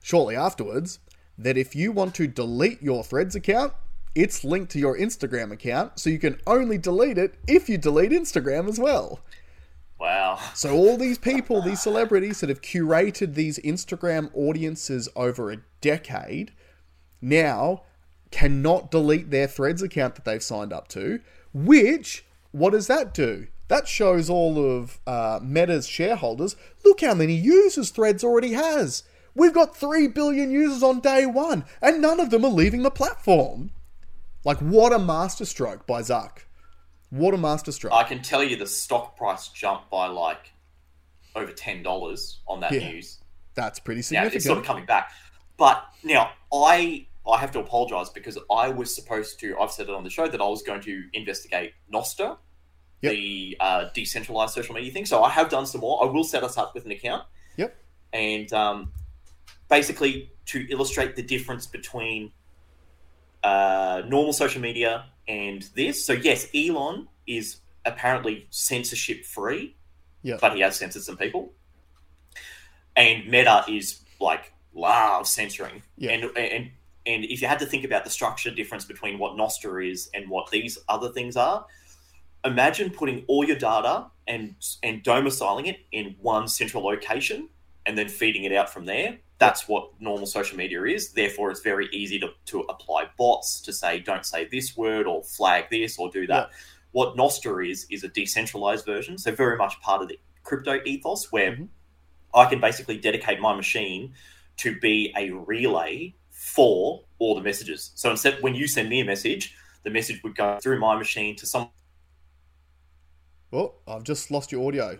[0.01, 0.99] shortly afterwards
[1.37, 3.73] that if you want to delete your Threads account,
[4.15, 8.11] it's linked to your Instagram account, so you can only delete it if you delete
[8.11, 9.21] Instagram as well.
[9.99, 10.39] Wow.
[10.53, 16.53] So all these people, these celebrities that have curated these Instagram audiences over a decade,
[17.21, 17.83] now
[18.31, 21.19] cannot delete their Threads account that they've signed up to.
[21.53, 23.47] Which, what does that do?
[23.67, 26.55] That shows all of uh, Meta's shareholders.
[26.83, 29.03] Look how many users Threads already has.
[29.35, 32.89] We've got three billion users on day one, and none of them are leaving the
[32.91, 33.71] platform.
[34.43, 36.39] Like, what a masterstroke by Zuck.
[37.11, 37.93] What a masterstroke.
[37.93, 40.51] I can tell you the stock price jumped by like
[41.35, 42.89] over ten dollars on that Yeah.
[42.91, 43.19] news.
[43.55, 44.35] That's pretty Now significant.
[44.35, 45.11] it's sort of coming back,
[45.57, 49.57] but now I I have to apologise because I was supposed to.
[49.59, 52.37] I've said it on the show that I was going to investigate Nostr,
[53.01, 53.11] Yep.
[53.13, 55.05] the uh, decentralized social media thing.
[55.05, 56.03] So I have done some more.
[56.03, 57.23] I will set us up with an account
[57.57, 57.75] Yep.
[58.13, 58.91] and um,
[59.69, 62.31] basically to illustrate the difference between
[63.43, 66.03] uh, normal social media and this.
[66.05, 69.75] So yes, Elon is apparently censorship free,
[70.23, 70.41] Yep.
[70.41, 71.53] but he has censored some people.
[72.95, 76.11] And Meta is like loves censoring, Yeah.
[76.11, 76.71] and and
[77.05, 80.29] and if you had to think about the structure difference between what Nostr is and
[80.29, 81.65] what these other things are,
[82.45, 87.49] imagine putting all your data and and domiciling it in one central location
[87.85, 89.17] and then feeding it out from there.
[89.39, 91.11] That's what normal social media is.
[91.13, 95.23] Therefore, it's very easy to, to apply bots to say, don't say this word or
[95.23, 96.49] flag this or do that.
[96.91, 99.17] What Nostr is, is a decentralized version.
[99.17, 101.69] So, very much part of the crypto ethos where Mhm.
[102.33, 104.13] I can basically dedicate my machine
[104.57, 106.13] to be a relay
[106.53, 107.91] for all the messages.
[107.95, 111.35] So, instead, when you send me a message, the message would go through my machine
[111.37, 111.69] to some
[113.51, 114.99] Oh, I've just lost your audio.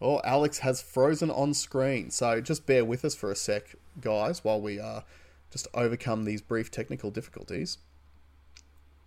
[0.00, 2.10] Oh, Alex has frozen on screen.
[2.10, 5.00] So just bear with us for a sec, guys, while we uh,
[5.50, 7.78] just overcome these brief technical difficulties.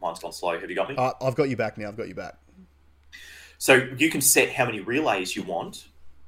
[0.02, 0.60] Mine's gone slow.
[0.60, 0.96] Have you got me?
[0.98, 1.88] Uh, I've got you back now.
[1.88, 2.36] I've got you back.
[3.58, 5.88] So you can set how many relays you want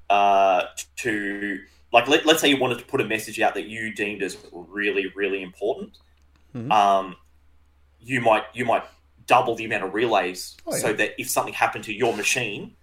[0.10, 0.64] uh,
[0.98, 1.60] to,
[1.92, 4.38] like, let, let's say you wanted to put a message out that you deemed as
[4.52, 5.98] really, really important.
[6.56, 6.72] Mhm.
[6.72, 7.16] Um,
[8.02, 8.84] you might you might
[9.28, 10.80] double the amount of relays Oh, yeah.
[10.82, 12.76] so that if something happened to your machine,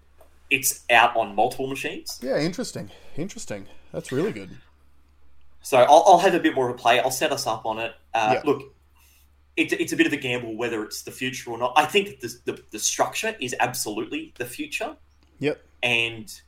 [0.50, 2.20] it's out on multiple machines.
[2.22, 2.90] Yeah, interesting.
[3.16, 3.66] Interesting.
[3.92, 4.50] That's really good.
[5.62, 7.00] So I'll, I'll have a bit more of a play.
[7.00, 7.94] I'll set us up on it.
[8.14, 8.42] Uh, Yeah.
[8.44, 8.72] Look,
[9.56, 11.72] it's it's a bit of a gamble whether it's the future or not.
[11.76, 14.96] I think the, the, the structure is absolutely the future.
[15.40, 15.60] Yep.
[15.82, 16.40] And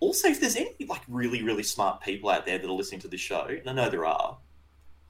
[0.00, 3.08] also, if there's any like really, really smart people out there that are listening to
[3.08, 4.36] this show, and I know there are,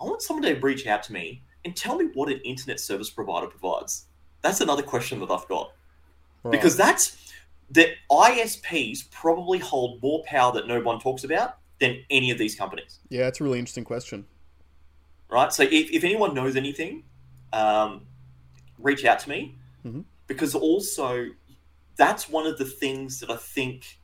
[0.01, 3.11] I want someone to reach out to me and tell me what an internet service
[3.11, 4.07] provider provides.
[4.43, 5.73] That's another question that I've got
[6.45, 6.53] Right.
[6.53, 7.17] because that's
[7.73, 12.55] that ISPs probably hold more power that no one talks about than any of these
[12.55, 14.25] companies, yeah, it's a really interesting question.
[15.29, 15.53] right?
[15.53, 17.03] So if, if anyone knows anything,
[17.53, 18.07] um,
[18.79, 20.05] reach out to me Mhm.
[20.29, 21.31] because also
[21.97, 23.99] that's one of the things that I think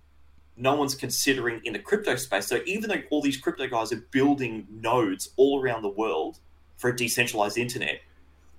[0.56, 2.46] no one's considering in the crypto space.
[2.46, 6.38] So even though all these crypto guys are building nodes all around the world
[6.76, 8.00] for a decentralized internet,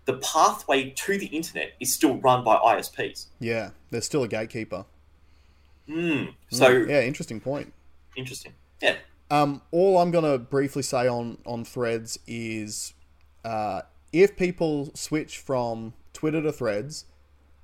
[0.05, 3.27] the pathway to the internet is still run by ISPs.
[3.39, 4.85] Yeah, there's still a gatekeeper.
[5.87, 6.33] Mm.
[6.49, 7.73] So yeah, interesting point.
[8.15, 8.53] interesting.
[8.81, 8.95] Yeah.
[9.29, 12.93] Um, all I'm going to briefly say on, on threads is
[13.43, 13.81] uh,
[14.11, 17.05] if people switch from Twitter to threads,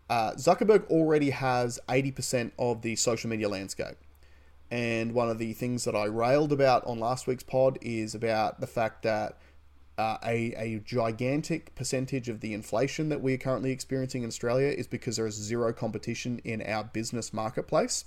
[0.09, 3.97] uh, Zuckerberg already has 80% of the social media landscape.
[4.71, 8.59] And one of the things that I railed about on last week's pod is about
[8.61, 9.37] the fact that
[9.97, 14.67] uh, a, a gigantic percentage of the inflation that we are currently experiencing in Australia
[14.67, 18.05] is because there is zero competition in our business marketplace.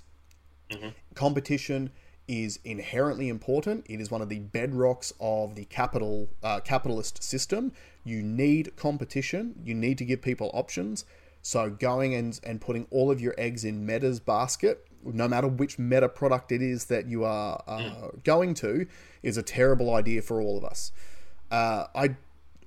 [0.71, 0.95] Mhm.
[1.15, 1.91] Competition
[2.29, 3.85] is inherently important.
[3.89, 7.73] It is one of the bedrocks of the capital uh, capitalist system.
[8.05, 9.61] You need competition.
[9.63, 11.05] You need to give people options.
[11.43, 15.79] So going and, and putting all of your eggs in Meta's basket, no matter which
[15.79, 18.25] Meta product it is that you are uh, mm.
[18.25, 18.87] going to,
[19.23, 20.93] is a terrible idea for all of us.
[21.51, 22.17] Uh, I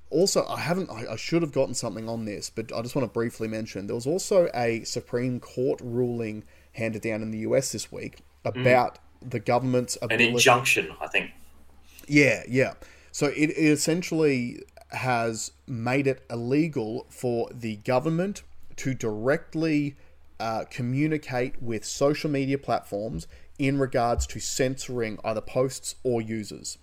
[0.09, 3.07] also I haven't I, I, should have gotten something on this, but I just want
[3.07, 7.71] to briefly mention there was also a Supreme Court ruling handed down in the US
[7.71, 8.61] this week mm.
[8.61, 9.31] about mm.
[9.31, 10.27] the government's ability.
[10.27, 11.31] An injunction, I think.
[12.07, 12.73] Yeah, yeah.
[13.11, 14.61] So it, it essentially
[14.91, 18.43] has made it illegal for the government
[18.77, 19.95] to directly
[20.39, 23.27] uh, communicate with social media platforms
[23.57, 26.77] in regards to censoring either posts or users.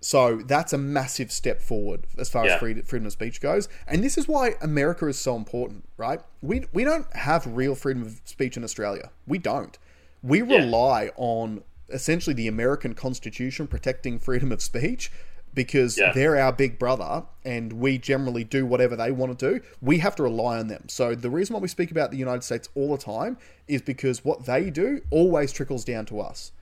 [0.00, 2.54] So that's a massive step forward as far yeah.
[2.54, 3.70] as freedom, freedom of speech goes.
[3.86, 6.20] And this is why America is so important, right?
[6.42, 9.10] We, we don't have real freedom of speech in Australia.
[9.26, 9.78] We don't.
[10.22, 11.10] We rely yeah.
[11.16, 15.10] on essentially the American Constitution protecting freedom of speech
[15.54, 16.12] because yeah.
[16.12, 19.64] they're our big brother and we generally do whatever they want to do.
[19.80, 20.84] We have to rely on them.
[20.88, 23.36] So the reason why we speak about the United States all the time
[23.68, 26.52] is because what they do always trickles down to us.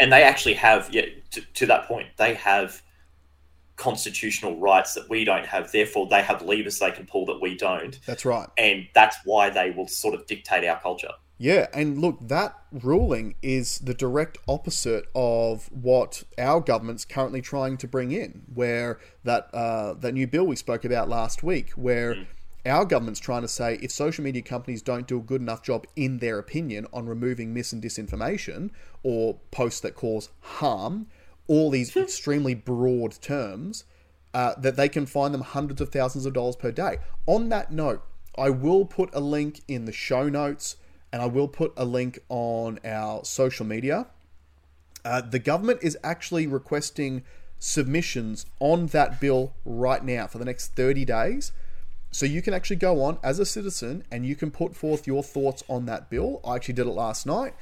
[0.00, 2.82] And they actually have, yeah, to, to that point, they have
[3.76, 5.70] constitutional rights that we don't have.
[5.70, 7.98] Therefore, they have levers they can pull that we don't.
[8.06, 8.48] That's right.
[8.56, 11.12] And that's why they will sort of dictate our culture.
[11.44, 17.76] Yeah, and look, that ruling is the direct opposite of what our government's currently trying
[17.76, 22.14] to bring in, where that uh, that new bill we spoke about last week, where
[22.14, 22.26] mm.
[22.64, 25.86] our government's trying to say if social media companies don't do a good enough job,
[25.96, 28.70] in their opinion, on removing mis and disinformation
[29.02, 31.08] or posts that cause harm,
[31.46, 33.84] all these extremely broad terms,
[34.32, 37.00] uh, that they can fine them hundreds of thousands of dollars per day.
[37.26, 38.02] On that note,
[38.34, 40.76] I will put a link in the show notes
[41.14, 44.08] and I will put a link on our social media.
[45.04, 47.22] Uh, the government is actually requesting
[47.60, 51.52] submissions on that bill right now for the next 30 days.
[52.10, 55.22] So you can actually go on as a citizen and you can put forth your
[55.22, 56.40] thoughts on that bill.
[56.44, 57.54] I actually did it last night.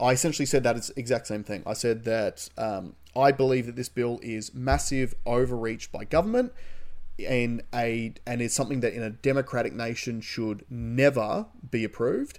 [0.00, 1.64] I essentially said that it's exact same thing.
[1.66, 6.52] I said that um, I believe that this bill is massive overreach by government
[7.28, 12.38] and a and is something that in a democratic nation should never be approved.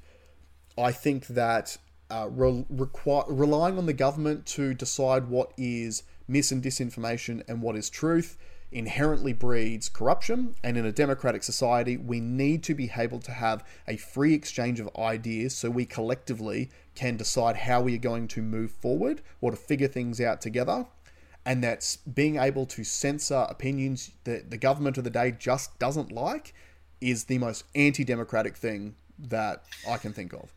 [0.77, 1.77] I think that
[2.09, 7.61] uh, re- require, relying on the government to decide what is mis and disinformation and
[7.61, 8.37] what is truth
[8.71, 10.55] inherently breeds corruption.
[10.63, 14.79] And in a democratic society, we need to be able to have a free exchange
[14.79, 19.51] of ideas so we collectively can decide how we are going to move forward or
[19.51, 20.85] to figure things out together.
[21.45, 26.11] And that's being able to censor opinions that the government of the day just doesn't
[26.11, 26.53] like
[27.01, 30.53] is the most anti democratic thing that I can think of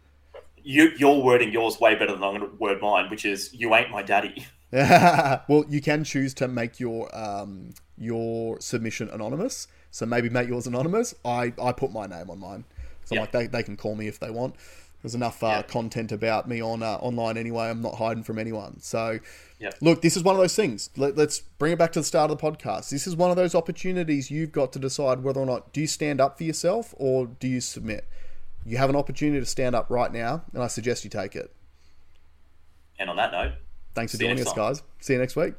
[0.64, 3.74] you, you're wording yours way better than I'm going to word mine, which is "You
[3.74, 9.68] ain't my daddy." well, you can choose to make your um, your submission anonymous.
[9.92, 11.14] So maybe make yours anonymous.
[11.24, 12.64] I, I put my name on mine.
[13.04, 14.56] So I'm like they, they can call me if they want.
[15.00, 17.68] There's enough uh, content about me on uh, online anyway.
[17.68, 18.80] I'm not hiding from anyone.
[18.80, 19.20] So
[19.80, 20.90] look, this is one of those things.
[20.96, 22.88] Let, let's bring it back to the start of the podcast.
[22.88, 25.86] This is one of those opportunities you've got to decide whether or not do you
[25.86, 28.08] stand up for yourself or do you submit.
[28.64, 31.54] You have an opportunity to stand up right now, and I suggest you take it.
[32.98, 33.52] And on that note,
[33.94, 34.56] thanks for joining us, time.
[34.56, 34.82] guys.
[35.00, 35.54] See you next week.